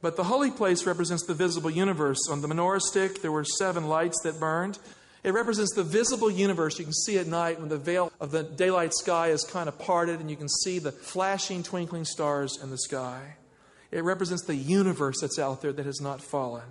But 0.01 0.17
the 0.17 0.25
holy 0.25 0.51
place 0.51 0.87
represents 0.87 1.25
the 1.27 1.35
visible 1.35 1.71
universe. 1.71 2.19
On 2.31 2.41
the 2.41 2.49
menorah 2.49 2.81
stick, 2.81 3.23
there 3.23 3.31
were 3.31 3.45
seven 3.45 3.87
lights 3.89 4.21
that 4.23 4.41
burned. 4.41 4.79
It 5.23 5.33
represents 5.33 5.75
the 5.75 5.83
visible 5.83 6.31
universe. 6.31 6.79
You 6.79 6.85
can 6.85 6.95
see 6.95 7.19
at 7.19 7.27
night 7.27 7.61
when 7.61 7.69
the 7.69 7.79
veil 7.79 8.13
of 8.21 8.31
the 8.31 8.43
daylight 8.43 8.95
sky 8.95 9.29
is 9.29 9.45
kind 9.45 9.69
of 9.69 9.79
parted 9.79 10.21
and 10.21 10.31
you 10.31 10.37
can 10.37 10.49
see 10.49 10.79
the 10.79 10.93
flashing, 10.93 11.63
twinkling 11.63 12.05
stars 12.05 12.59
in 12.63 12.71
the 12.71 12.79
sky. 12.79 13.37
It 13.91 14.05
represents 14.05 14.45
the 14.45 14.55
universe 14.55 15.21
that's 15.21 15.39
out 15.39 15.63
there 15.63 15.73
that 15.73 15.87
has 15.87 16.01
not 16.01 16.23
fallen. 16.23 16.65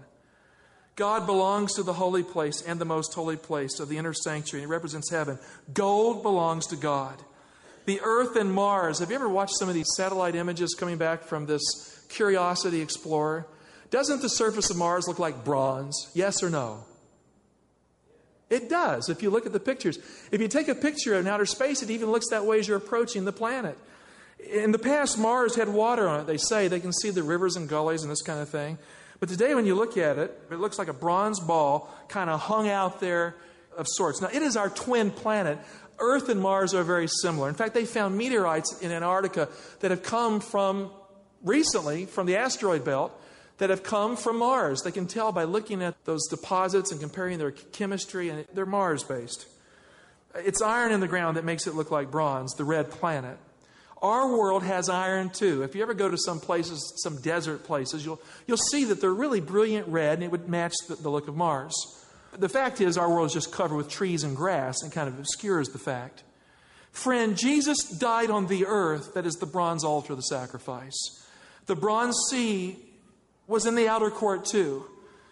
God 0.95 1.27
belongs 1.27 1.75
to 1.75 1.83
the 1.83 1.93
holy 1.93 2.23
place 2.23 2.61
and 2.61 2.81
the 2.81 2.85
most 2.85 3.13
holy 3.13 3.37
place 3.37 3.79
of 3.79 3.87
the 3.87 3.97
inner 3.97 4.13
sanctuary. 4.13 4.63
It 4.63 4.69
represents 4.69 5.11
heaven. 5.11 5.37
Gold 5.73 6.23
belongs 6.23 6.65
to 6.67 6.75
God. 6.75 7.21
The 7.87 8.01
earth 8.03 8.35
and 8.35 8.51
Mars. 8.51 8.99
Have 8.99 9.11
you 9.11 9.15
ever 9.15 9.29
watched 9.29 9.57
some 9.57 9.69
of 9.69 9.73
these 9.73 9.87
satellite 9.95 10.35
images 10.35 10.75
coming 10.77 10.97
back 10.97 11.23
from 11.23 11.45
this 11.45 11.61
Curiosity 12.09 12.81
Explorer? 12.81 13.47
Doesn't 13.91 14.21
the 14.21 14.27
surface 14.27 14.69
of 14.69 14.75
Mars 14.75 15.07
look 15.07 15.19
like 15.19 15.45
bronze? 15.45 16.11
Yes 16.13 16.43
or 16.43 16.49
no? 16.49 16.83
It 18.49 18.69
does. 18.69 19.07
If 19.07 19.23
you 19.23 19.29
look 19.29 19.45
at 19.45 19.53
the 19.53 19.61
pictures, 19.61 19.99
if 20.33 20.41
you 20.41 20.49
take 20.49 20.67
a 20.67 20.75
picture 20.75 21.15
of 21.15 21.25
outer 21.27 21.45
space, 21.45 21.81
it 21.81 21.89
even 21.89 22.11
looks 22.11 22.27
that 22.29 22.45
way 22.45 22.59
as 22.59 22.67
you're 22.67 22.75
approaching 22.75 23.23
the 23.23 23.31
planet. 23.31 23.77
In 24.51 24.73
the 24.73 24.79
past, 24.79 25.17
Mars 25.17 25.55
had 25.55 25.69
water 25.69 26.09
on 26.09 26.19
it, 26.19 26.27
they 26.27 26.35
say. 26.35 26.67
They 26.67 26.81
can 26.81 26.91
see 26.91 27.09
the 27.09 27.23
rivers 27.23 27.55
and 27.55 27.69
gullies 27.69 28.01
and 28.01 28.11
this 28.11 28.21
kind 28.21 28.41
of 28.41 28.49
thing. 28.49 28.79
But 29.21 29.29
today, 29.29 29.55
when 29.55 29.65
you 29.65 29.75
look 29.75 29.95
at 29.95 30.17
it, 30.17 30.37
it 30.51 30.59
looks 30.59 30.77
like 30.77 30.89
a 30.89 30.93
bronze 30.93 31.39
ball 31.39 31.89
kind 32.09 32.29
of 32.29 32.41
hung 32.41 32.67
out 32.67 32.99
there 32.99 33.37
of 33.77 33.87
sorts. 33.87 34.21
Now, 34.21 34.27
it 34.33 34.41
is 34.41 34.57
our 34.57 34.69
twin 34.69 35.09
planet. 35.09 35.57
Earth 35.99 36.29
and 36.29 36.41
Mars 36.41 36.73
are 36.73 36.83
very 36.83 37.07
similar. 37.07 37.49
In 37.49 37.55
fact, 37.55 37.73
they 37.73 37.85
found 37.85 38.17
meteorites 38.17 38.81
in 38.81 38.91
Antarctica 38.91 39.49
that 39.79 39.91
have 39.91 40.03
come 40.03 40.39
from 40.39 40.91
recently 41.43 42.05
from 42.05 42.27
the 42.27 42.37
asteroid 42.37 42.83
belt 42.83 43.19
that 43.57 43.69
have 43.69 43.83
come 43.83 44.15
from 44.15 44.37
Mars. 44.37 44.81
They 44.83 44.91
can 44.91 45.07
tell 45.07 45.31
by 45.31 45.43
looking 45.43 45.81
at 45.81 45.95
those 46.05 46.27
deposits 46.27 46.91
and 46.91 47.01
comparing 47.01 47.39
their 47.39 47.51
chemistry, 47.51 48.29
and 48.29 48.45
they're 48.53 48.65
Mars 48.65 49.03
based. 49.03 49.47
It's 50.35 50.61
iron 50.61 50.91
in 50.91 50.99
the 50.99 51.07
ground 51.07 51.37
that 51.37 51.45
makes 51.45 51.65
it 51.65 51.73
look 51.73 51.89
like 51.89 52.11
bronze, 52.11 52.53
the 52.53 52.63
red 52.63 52.91
planet. 52.91 53.37
Our 54.01 54.37
world 54.37 54.61
has 54.61 54.89
iron 54.89 55.31
too. 55.31 55.63
If 55.63 55.73
you 55.73 55.81
ever 55.81 55.95
go 55.95 56.07
to 56.09 56.17
some 56.17 56.39
places, 56.39 56.93
some 56.97 57.19
desert 57.21 57.63
places, 57.63 58.05
you'll, 58.05 58.21
you'll 58.45 58.57
see 58.57 58.83
that 58.85 59.01
they're 59.01 59.13
really 59.13 59.41
brilliant 59.41 59.87
red 59.87 60.15
and 60.15 60.23
it 60.23 60.29
would 60.29 60.47
match 60.47 60.73
the, 60.87 60.95
the 60.95 61.09
look 61.09 61.27
of 61.27 61.35
Mars. 61.35 61.73
The 62.37 62.49
fact 62.49 62.81
is, 62.81 62.97
our 62.97 63.09
world 63.09 63.27
is 63.27 63.33
just 63.33 63.51
covered 63.51 63.75
with 63.75 63.89
trees 63.89 64.23
and 64.23 64.35
grass 64.35 64.81
and 64.81 64.91
kind 64.91 65.07
of 65.07 65.17
obscures 65.17 65.69
the 65.69 65.79
fact. 65.79 66.23
Friend, 66.91 67.37
Jesus 67.37 67.89
died 67.89 68.29
on 68.29 68.47
the 68.47 68.65
earth 68.65 69.13
that 69.13 69.25
is 69.25 69.35
the 69.35 69.45
bronze 69.45 69.83
altar 69.83 70.13
of 70.13 70.17
the 70.17 70.23
sacrifice. 70.23 70.95
The 71.65 71.75
bronze 71.75 72.15
sea 72.29 72.77
was 73.47 73.65
in 73.65 73.75
the 73.75 73.87
outer 73.87 74.09
court 74.09 74.45
too. 74.45 74.85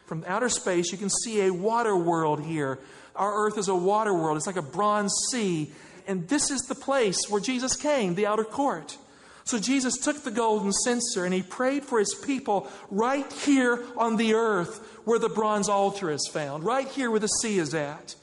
From 0.06 0.24
outer 0.28 0.50
space, 0.50 0.92
you 0.92 0.98
can 0.98 1.10
see 1.10 1.42
a 1.42 1.54
water 1.54 1.96
world 1.96 2.44
here. 2.44 2.80
Our 3.16 3.46
earth 3.46 3.58
is 3.58 3.68
a 3.68 3.76
water 3.76 4.14
world, 4.14 4.38
it's 4.38 4.48
like 4.48 4.58
a 4.58 4.62
bronze 4.62 5.14
sea 5.32 5.72
and 6.08 6.28
this 6.28 6.52
is 6.52 6.62
the 6.62 6.76
place 6.76 7.30
where 7.30 7.42
Jesus 7.42 7.76
came, 7.76 8.16
the 8.16 8.28
outer 8.28 8.44
court. 8.44 8.98
So 9.46 9.60
Jesus 9.60 9.98
took 9.98 10.24
the 10.24 10.32
golden 10.32 10.74
censer 10.74 11.24
and 11.24 11.34
he 11.34 11.44
prayed 11.44 11.86
for 11.86 12.00
his 12.00 12.16
people 12.26 12.68
right 12.90 13.32
here 13.32 13.84
on 13.96 14.18
the 14.18 14.34
earth 14.34 14.80
where 15.06 15.20
the 15.20 15.30
bronze 15.30 15.70
altar 15.70 16.10
is 16.10 16.28
found, 16.34 16.64
right 16.64 16.88
here 16.88 17.12
where 17.12 17.20
the 17.20 17.28
sea 17.28 17.60
is 17.60 17.76
at. 17.76 18.16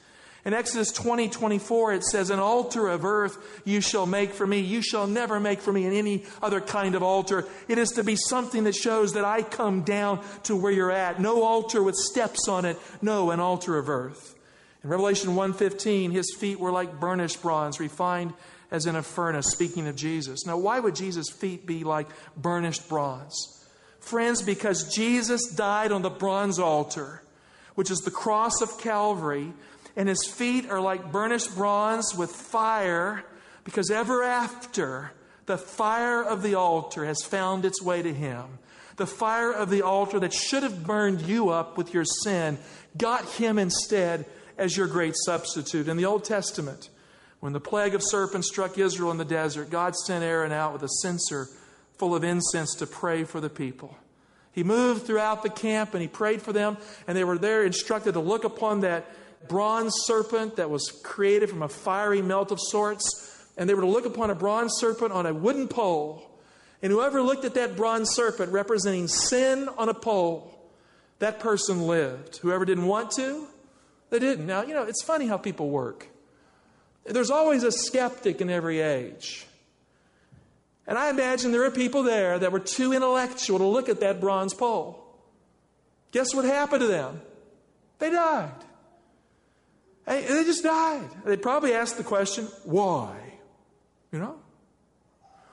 In 0.45 0.53
Exodus 0.53 0.91
20, 0.91 1.29
24, 1.29 1.93
it 1.93 2.03
says, 2.03 2.29
An 2.29 2.39
altar 2.39 2.89
of 2.89 3.05
earth 3.05 3.37
you 3.63 3.79
shall 3.79 4.05
make 4.05 4.33
for 4.33 4.45
me. 4.45 4.59
You 4.59 4.81
shall 4.81 5.07
never 5.07 5.39
make 5.39 5.61
for 5.61 5.71
me 5.71 5.85
in 5.85 5.93
any 5.93 6.25
other 6.41 6.59
kind 6.59 6.95
of 6.95 7.01
altar. 7.01 7.47
It 7.69 7.77
is 7.77 7.91
to 7.91 8.03
be 8.03 8.17
something 8.17 8.65
that 8.65 8.75
shows 8.75 9.13
that 9.13 9.23
I 9.23 9.43
come 9.43 9.83
down 9.83 10.21
to 10.43 10.57
where 10.57 10.73
you're 10.73 10.91
at. 10.91 11.21
No 11.21 11.43
altar 11.43 11.81
with 11.81 11.95
steps 11.95 12.49
on 12.49 12.65
it. 12.65 12.77
No, 13.01 13.31
an 13.31 13.39
altar 13.39 13.77
of 13.77 13.87
earth. 13.87 14.35
In 14.83 14.89
Revelation 14.89 15.33
1:15, 15.33 16.11
his 16.11 16.35
feet 16.37 16.59
were 16.59 16.71
like 16.71 16.99
burnished 16.99 17.41
bronze, 17.41 17.79
refined 17.79 18.33
as 18.73 18.87
in 18.87 18.95
a 18.95 19.03
furnace, 19.03 19.51
speaking 19.51 19.87
of 19.87 19.95
Jesus. 19.95 20.47
Now, 20.47 20.57
why 20.57 20.79
would 20.79 20.95
Jesus' 20.95 21.29
feet 21.29 21.65
be 21.65 21.83
like 21.83 22.07
burnished 22.35 22.89
bronze? 22.89 23.63
Friends, 23.99 24.41
because 24.41 24.93
Jesus 24.93 25.47
died 25.51 25.91
on 25.91 26.01
the 26.01 26.09
bronze 26.09 26.57
altar, 26.57 27.21
which 27.75 27.91
is 27.91 27.99
the 27.99 28.11
cross 28.11 28.61
of 28.61 28.79
Calvary, 28.79 29.53
and 29.95 30.09
his 30.09 30.25
feet 30.25 30.69
are 30.69 30.81
like 30.81 31.11
burnished 31.11 31.55
bronze 31.55 32.15
with 32.15 32.31
fire, 32.31 33.23
because 33.63 33.91
ever 33.91 34.23
after, 34.23 35.11
the 35.45 35.57
fire 35.57 36.23
of 36.23 36.41
the 36.41 36.55
altar 36.55 37.05
has 37.05 37.21
found 37.21 37.65
its 37.65 37.81
way 37.81 38.01
to 38.01 38.13
him. 38.13 38.57
The 38.95 39.05
fire 39.05 39.51
of 39.51 39.69
the 39.69 39.83
altar 39.83 40.19
that 40.19 40.33
should 40.33 40.63
have 40.63 40.83
burned 40.83 41.21
you 41.21 41.49
up 41.49 41.77
with 41.77 41.93
your 41.93 42.05
sin 42.05 42.57
got 42.97 43.25
him 43.33 43.59
instead 43.59 44.25
as 44.57 44.75
your 44.75 44.87
great 44.87 45.13
substitute. 45.25 45.87
In 45.87 45.97
the 45.97 46.05
Old 46.05 46.23
Testament, 46.23 46.89
when 47.43 47.51
the 47.51 47.59
plague 47.59 47.93
of 47.93 48.01
serpents 48.01 48.47
struck 48.47 48.77
Israel 48.77 49.11
in 49.11 49.17
the 49.17 49.25
desert, 49.25 49.69
God 49.69 49.97
sent 49.97 50.23
Aaron 50.23 50.53
out 50.53 50.71
with 50.71 50.81
a 50.81 50.87
censer 50.87 51.49
full 51.97 52.15
of 52.15 52.23
incense 52.23 52.73
to 52.75 52.87
pray 52.87 53.25
for 53.25 53.41
the 53.41 53.49
people. 53.49 53.97
He 54.53 54.63
moved 54.63 55.05
throughout 55.05 55.43
the 55.43 55.49
camp 55.49 55.93
and 55.93 56.01
he 56.01 56.07
prayed 56.07 56.41
for 56.41 56.53
them, 56.53 56.77
and 57.05 57.17
they 57.17 57.25
were 57.25 57.37
there 57.37 57.65
instructed 57.65 58.13
to 58.13 58.21
look 58.21 58.45
upon 58.45 58.79
that 58.79 59.11
bronze 59.49 59.93
serpent 60.05 60.55
that 60.55 60.69
was 60.69 60.89
created 61.03 61.49
from 61.49 61.63
a 61.63 61.67
fiery 61.67 62.21
melt 62.21 62.53
of 62.53 62.61
sorts. 62.61 63.45
And 63.57 63.69
they 63.69 63.73
were 63.73 63.81
to 63.81 63.87
look 63.87 64.05
upon 64.05 64.29
a 64.29 64.35
bronze 64.35 64.75
serpent 64.77 65.11
on 65.11 65.25
a 65.25 65.33
wooden 65.33 65.67
pole. 65.67 66.23
And 66.81 66.93
whoever 66.93 67.21
looked 67.21 67.43
at 67.43 67.55
that 67.55 67.75
bronze 67.75 68.11
serpent 68.11 68.53
representing 68.53 69.09
sin 69.09 69.67
on 69.77 69.89
a 69.89 69.93
pole, 69.93 70.71
that 71.19 71.41
person 71.41 71.87
lived. 71.87 72.37
Whoever 72.37 72.63
didn't 72.63 72.85
want 72.85 73.11
to, 73.17 73.47
they 74.11 74.19
didn't. 74.19 74.47
Now, 74.47 74.63
you 74.63 74.73
know, 74.73 74.83
it's 74.83 75.03
funny 75.03 75.27
how 75.27 75.35
people 75.35 75.69
work. 75.69 76.07
There's 77.05 77.31
always 77.31 77.63
a 77.63 77.71
skeptic 77.71 78.41
in 78.41 78.49
every 78.49 78.79
age. 78.79 79.45
And 80.87 80.97
I 80.97 81.09
imagine 81.09 81.51
there 81.51 81.63
are 81.63 81.71
people 81.71 82.03
there 82.03 82.39
that 82.39 82.51
were 82.51 82.59
too 82.59 82.93
intellectual 82.93 83.57
to 83.59 83.65
look 83.65 83.89
at 83.89 83.99
that 84.01 84.19
bronze 84.19 84.53
pole. 84.53 84.99
Guess 86.11 86.35
what 86.35 86.45
happened 86.45 86.81
to 86.81 86.87
them? 86.87 87.21
They 87.99 88.09
died. 88.09 88.51
They 90.05 90.43
just 90.43 90.63
died. 90.63 91.09
They 91.25 91.37
probably 91.37 91.73
asked 91.73 91.97
the 91.97 92.03
question, 92.03 92.45
why? 92.65 93.15
You 94.11 94.19
know? 94.19 94.35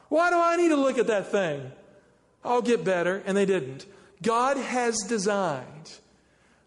Why 0.09 0.31
do 0.31 0.37
I 0.39 0.57
need 0.57 0.71
to 0.71 0.77
look 0.77 0.99
at 0.99 1.07
that 1.07 1.31
thing? 1.31 1.71
I'll 2.45 2.63
get 2.63 2.85
better. 2.85 3.23
And 3.25 3.37
they 3.37 3.47
didn't. 3.47 3.87
God 4.23 4.57
has 4.57 4.99
designed 5.09 5.93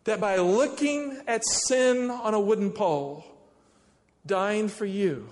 that 0.05 0.19
by 0.21 0.37
looking 0.37 1.21
at 1.27 1.45
sin 1.45 2.09
on 2.09 2.33
a 2.33 2.39
wooden 2.39 2.71
pole, 2.71 3.25
dying 4.25 4.67
for 4.67 4.85
you, 4.85 5.29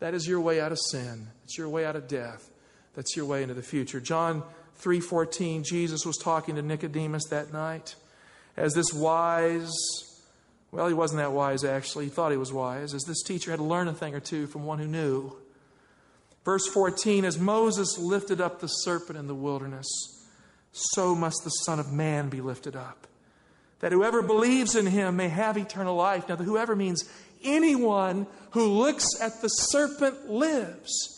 that 0.00 0.14
is 0.14 0.26
your 0.26 0.40
way 0.40 0.60
out 0.60 0.72
of 0.72 0.78
sin. 0.90 1.28
It's 1.44 1.56
your 1.56 1.68
way 1.68 1.84
out 1.84 1.96
of 1.96 2.08
death. 2.08 2.50
That's 2.94 3.16
your 3.16 3.26
way 3.26 3.42
into 3.42 3.54
the 3.54 3.62
future. 3.62 4.00
John 4.00 4.42
3:14 4.80 5.64
Jesus 5.64 6.04
was 6.04 6.16
talking 6.18 6.56
to 6.56 6.62
Nicodemus 6.62 7.24
that 7.30 7.52
night 7.52 7.94
as 8.56 8.74
this 8.74 8.92
wise 8.92 9.72
well 10.70 10.86
he 10.86 10.92
wasn't 10.92 11.18
that 11.18 11.32
wise 11.32 11.64
actually 11.64 12.04
he 12.04 12.10
thought 12.10 12.30
he 12.30 12.36
was 12.36 12.52
wise 12.52 12.92
as 12.92 13.02
this 13.04 13.22
teacher 13.22 13.50
had 13.50 13.56
to 13.56 13.64
learn 13.64 13.88
a 13.88 13.94
thing 13.94 14.14
or 14.14 14.20
two 14.20 14.46
from 14.46 14.64
one 14.64 14.78
who 14.78 14.86
knew 14.86 15.34
verse 16.44 16.66
14 16.66 17.24
as 17.24 17.38
Moses 17.38 17.96
lifted 17.98 18.38
up 18.38 18.60
the 18.60 18.66
serpent 18.66 19.18
in 19.18 19.28
the 19.28 19.34
wilderness 19.34 19.86
so 20.72 21.14
must 21.14 21.42
the 21.42 21.50
son 21.50 21.80
of 21.80 21.90
man 21.90 22.28
be 22.28 22.42
lifted 22.42 22.76
up 22.76 23.06
that 23.80 23.92
whoever 23.92 24.22
believes 24.22 24.74
in 24.74 24.86
him 24.86 25.16
may 25.16 25.28
have 25.28 25.56
eternal 25.56 25.94
life. 25.94 26.28
Now, 26.28 26.36
the 26.36 26.44
whoever 26.44 26.74
means 26.74 27.04
anyone 27.46 28.26
who 28.50 28.66
looks 28.66 29.06
at 29.20 29.40
the 29.40 29.48
serpent 29.48 30.30
lives. 30.30 31.12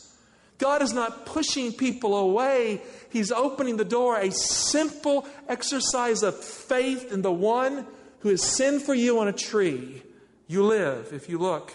God 0.59 0.83
is 0.83 0.93
not 0.93 1.25
pushing 1.25 1.73
people 1.73 2.17
away, 2.17 2.83
He's 3.11 3.33
opening 3.33 3.79
the 3.79 3.85
door, 3.85 4.19
a 4.19 4.31
simple 4.31 5.27
exercise 5.49 6.23
of 6.23 6.39
faith 6.43 7.11
in 7.11 7.23
the 7.23 7.33
one 7.33 7.87
who 8.21 8.29
has 8.29 8.43
sinned 8.43 8.83
for 8.83 8.93
you 8.93 9.19
on 9.21 9.29
a 9.29 9.33
tree. 9.33 10.03
You 10.47 10.65
live 10.65 11.13
if 11.13 11.29
you 11.29 11.39
look. 11.39 11.73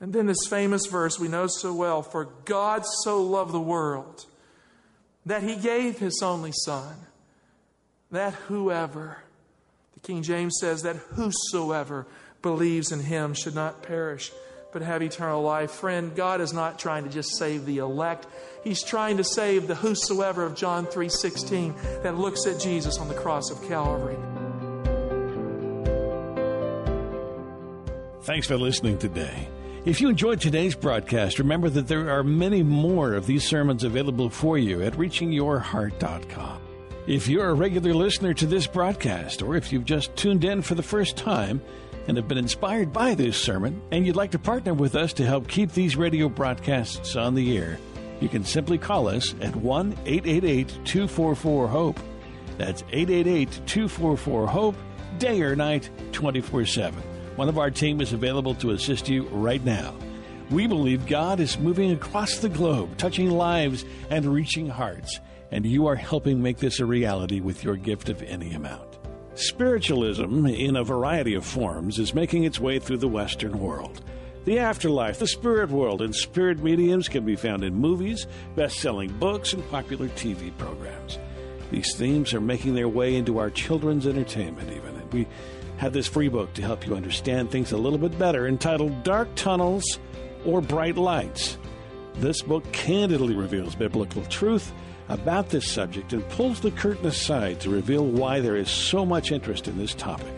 And 0.00 0.12
then 0.12 0.26
this 0.26 0.46
famous 0.48 0.86
verse 0.86 1.18
we 1.18 1.28
know 1.28 1.46
so 1.46 1.72
well 1.72 2.02
For 2.02 2.26
God 2.44 2.84
so 3.02 3.22
loved 3.22 3.52
the 3.52 3.60
world 3.60 4.26
that 5.24 5.42
He 5.42 5.56
gave 5.56 5.98
His 5.98 6.20
only 6.22 6.52
Son, 6.52 6.94
that 8.10 8.34
whoever 8.34 9.18
the 9.94 10.00
King 10.00 10.22
James 10.22 10.56
says 10.60 10.82
that 10.82 10.96
whosoever 10.96 12.06
believes 12.42 12.92
in 12.92 13.00
him 13.00 13.34
should 13.34 13.54
not 13.54 13.82
perish, 13.82 14.32
but 14.72 14.82
have 14.82 15.02
eternal 15.02 15.42
life. 15.42 15.70
Friend, 15.70 16.14
God 16.14 16.40
is 16.40 16.52
not 16.52 16.78
trying 16.78 17.04
to 17.04 17.10
just 17.10 17.36
save 17.36 17.64
the 17.66 17.78
elect. 17.78 18.26
He's 18.64 18.82
trying 18.82 19.16
to 19.16 19.24
save 19.24 19.66
the 19.68 19.74
whosoever 19.74 20.44
of 20.44 20.54
John 20.54 20.86
3:16 20.86 21.74
that 22.02 22.18
looks 22.18 22.46
at 22.46 22.60
Jesus 22.60 22.98
on 22.98 23.08
the 23.08 23.14
cross 23.14 23.50
of 23.50 23.62
Calvary. 23.68 24.16
Thanks 28.22 28.46
for 28.46 28.56
listening 28.56 28.98
today. 28.98 29.48
If 29.84 30.00
you 30.00 30.08
enjoyed 30.08 30.40
today's 30.40 30.76
broadcast, 30.76 31.40
remember 31.40 31.68
that 31.70 31.88
there 31.88 32.08
are 32.08 32.22
many 32.22 32.62
more 32.62 33.14
of 33.14 33.26
these 33.26 33.44
sermons 33.44 33.82
available 33.82 34.30
for 34.30 34.56
you 34.56 34.80
at 34.80 34.92
reachingyourheart.com. 34.92 36.60
If 37.08 37.26
you're 37.26 37.48
a 37.48 37.54
regular 37.54 37.92
listener 37.92 38.32
to 38.34 38.46
this 38.46 38.68
broadcast, 38.68 39.42
or 39.42 39.56
if 39.56 39.72
you've 39.72 39.84
just 39.84 40.14
tuned 40.14 40.44
in 40.44 40.62
for 40.62 40.76
the 40.76 40.84
first 40.84 41.16
time 41.16 41.60
and 42.08 42.16
have 42.16 42.28
been 42.28 42.38
inspired 42.38 42.92
by 42.92 43.14
this 43.14 43.36
sermon, 43.36 43.80
and 43.90 44.06
you'd 44.06 44.16
like 44.16 44.32
to 44.32 44.38
partner 44.38 44.74
with 44.74 44.94
us 44.94 45.12
to 45.14 45.26
help 45.26 45.48
keep 45.48 45.72
these 45.72 45.96
radio 45.96 46.28
broadcasts 46.28 47.16
on 47.16 47.34
the 47.34 47.56
air, 47.56 47.78
you 48.20 48.28
can 48.28 48.44
simply 48.44 48.78
call 48.78 49.08
us 49.08 49.34
at 49.40 49.56
1 49.56 49.92
888 50.06 50.68
244 50.84 51.68
HOPE. 51.68 52.00
That's 52.58 52.82
888 52.92 53.50
244 53.66 54.46
HOPE, 54.46 54.76
day 55.18 55.42
or 55.42 55.56
night, 55.56 55.90
24 56.12 56.66
7. 56.66 57.02
One 57.36 57.48
of 57.48 57.58
our 57.58 57.70
team 57.70 58.00
is 58.00 58.12
available 58.12 58.54
to 58.56 58.70
assist 58.70 59.08
you 59.08 59.26
right 59.28 59.64
now. 59.64 59.94
We 60.50 60.66
believe 60.66 61.06
God 61.06 61.40
is 61.40 61.58
moving 61.58 61.92
across 61.92 62.38
the 62.38 62.48
globe, 62.48 62.96
touching 62.98 63.30
lives 63.30 63.84
and 64.10 64.26
reaching 64.26 64.68
hearts, 64.68 65.18
and 65.50 65.64
you 65.64 65.86
are 65.86 65.96
helping 65.96 66.42
make 66.42 66.58
this 66.58 66.78
a 66.78 66.86
reality 66.86 67.40
with 67.40 67.64
your 67.64 67.76
gift 67.76 68.08
of 68.08 68.22
any 68.22 68.52
amount. 68.52 68.91
Spiritualism, 69.34 70.46
in 70.46 70.76
a 70.76 70.84
variety 70.84 71.34
of 71.34 71.44
forms, 71.44 71.98
is 71.98 72.12
making 72.12 72.44
its 72.44 72.60
way 72.60 72.78
through 72.78 72.98
the 72.98 73.08
Western 73.08 73.58
world. 73.58 74.02
The 74.44 74.58
afterlife, 74.58 75.18
the 75.18 75.26
spirit 75.26 75.70
world, 75.70 76.02
and 76.02 76.14
spirit 76.14 76.62
mediums 76.62 77.08
can 77.08 77.24
be 77.24 77.36
found 77.36 77.64
in 77.64 77.74
movies, 77.74 78.26
best 78.56 78.80
selling 78.80 79.10
books, 79.18 79.54
and 79.54 79.66
popular 79.70 80.08
TV 80.08 80.56
programs. 80.58 81.18
These 81.70 81.94
themes 81.94 82.34
are 82.34 82.40
making 82.42 82.74
their 82.74 82.88
way 82.88 83.14
into 83.14 83.38
our 83.38 83.48
children's 83.48 84.06
entertainment, 84.06 84.70
even. 84.70 84.96
And 84.96 85.12
we 85.12 85.26
have 85.78 85.94
this 85.94 86.08
free 86.08 86.28
book 86.28 86.52
to 86.54 86.62
help 86.62 86.86
you 86.86 86.94
understand 86.94 87.50
things 87.50 87.72
a 87.72 87.78
little 87.78 87.98
bit 87.98 88.18
better 88.18 88.46
entitled 88.46 89.02
Dark 89.02 89.34
Tunnels 89.34 89.98
or 90.44 90.60
Bright 90.60 90.96
Lights. 90.96 91.56
This 92.16 92.42
book 92.42 92.70
candidly 92.72 93.34
reveals 93.34 93.74
biblical 93.74 94.24
truth 94.26 94.72
about 95.08 95.50
this 95.50 95.70
subject 95.70 96.12
and 96.12 96.28
pulls 96.30 96.60
the 96.60 96.70
curtain 96.70 97.06
aside 97.06 97.60
to 97.60 97.70
reveal 97.70 98.06
why 98.06 98.40
there 98.40 98.56
is 98.56 98.70
so 98.70 99.04
much 99.04 99.32
interest 99.32 99.68
in 99.68 99.78
this 99.78 99.94
topic. 99.94 100.32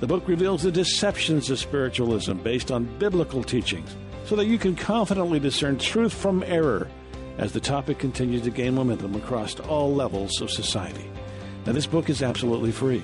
The 0.00 0.06
book 0.06 0.28
reveals 0.28 0.62
the 0.62 0.72
deceptions 0.72 1.50
of 1.50 1.58
spiritualism 1.58 2.34
based 2.34 2.70
on 2.70 2.98
biblical 2.98 3.42
teachings 3.42 3.96
so 4.24 4.36
that 4.36 4.46
you 4.46 4.58
can 4.58 4.76
confidently 4.76 5.38
discern 5.38 5.78
truth 5.78 6.12
from 6.12 6.42
error 6.44 6.88
as 7.38 7.52
the 7.52 7.60
topic 7.60 7.98
continues 7.98 8.42
to 8.42 8.50
gain 8.50 8.74
momentum 8.74 9.14
across 9.14 9.58
all 9.60 9.94
levels 9.94 10.40
of 10.40 10.50
society. 10.50 11.10
Now, 11.66 11.72
this 11.72 11.86
book 11.86 12.10
is 12.10 12.22
absolutely 12.22 12.72
free 12.72 13.02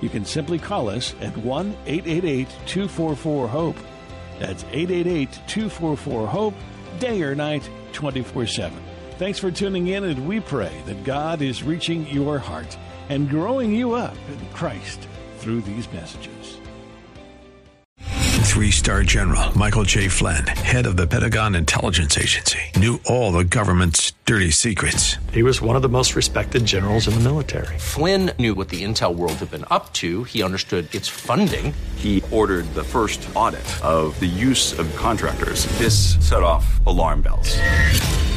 you 0.00 0.08
can 0.08 0.24
simply 0.24 0.58
call 0.58 0.88
us 0.88 1.14
at 1.20 1.36
1 1.38 1.76
888 1.86 2.48
244 2.66 3.48
HOPE. 3.48 3.76
That's 4.38 4.64
888 4.64 5.32
244 5.46 6.26
HOPE, 6.26 6.54
day 6.98 7.22
or 7.22 7.34
night, 7.34 7.68
24 7.92 8.46
7. 8.46 8.85
Thanks 9.18 9.38
for 9.38 9.50
tuning 9.50 9.86
in, 9.86 10.04
and 10.04 10.28
we 10.28 10.40
pray 10.40 10.82
that 10.84 11.02
God 11.02 11.40
is 11.40 11.62
reaching 11.62 12.06
your 12.08 12.38
heart 12.38 12.76
and 13.08 13.30
growing 13.30 13.72
you 13.72 13.94
up 13.94 14.16
in 14.28 14.46
Christ 14.50 15.08
through 15.38 15.62
these 15.62 15.90
messages. 15.90 16.58
Three 18.46 18.70
star 18.70 19.02
general 19.02 19.56
Michael 19.56 19.84
J. 19.84 20.08
Flynn, 20.08 20.46
head 20.46 20.86
of 20.86 20.98
the 20.98 21.06
Pentagon 21.06 21.54
Intelligence 21.54 22.18
Agency, 22.18 22.58
knew 22.76 23.00
all 23.06 23.32
the 23.32 23.44
government's 23.44 24.12
dirty 24.26 24.50
secrets. 24.50 25.16
He 25.32 25.42
was 25.42 25.62
one 25.62 25.76
of 25.76 25.82
the 25.82 25.88
most 25.88 26.14
respected 26.14 26.66
generals 26.66 27.08
in 27.08 27.14
the 27.14 27.20
military. 27.20 27.78
Flynn 27.78 28.32
knew 28.38 28.54
what 28.54 28.68
the 28.68 28.82
intel 28.84 29.14
world 29.14 29.34
had 29.34 29.50
been 29.50 29.64
up 29.70 29.92
to, 29.94 30.24
he 30.24 30.42
understood 30.42 30.94
its 30.94 31.08
funding. 31.08 31.74
He 31.96 32.22
ordered 32.30 32.66
the 32.74 32.84
first 32.84 33.26
audit 33.34 33.66
of 33.84 34.18
the 34.20 34.26
use 34.26 34.78
of 34.78 34.94
contractors. 34.96 35.64
This 35.78 36.16
set 36.26 36.42
off 36.42 36.84
alarm 36.86 37.22
bells. 37.22 37.58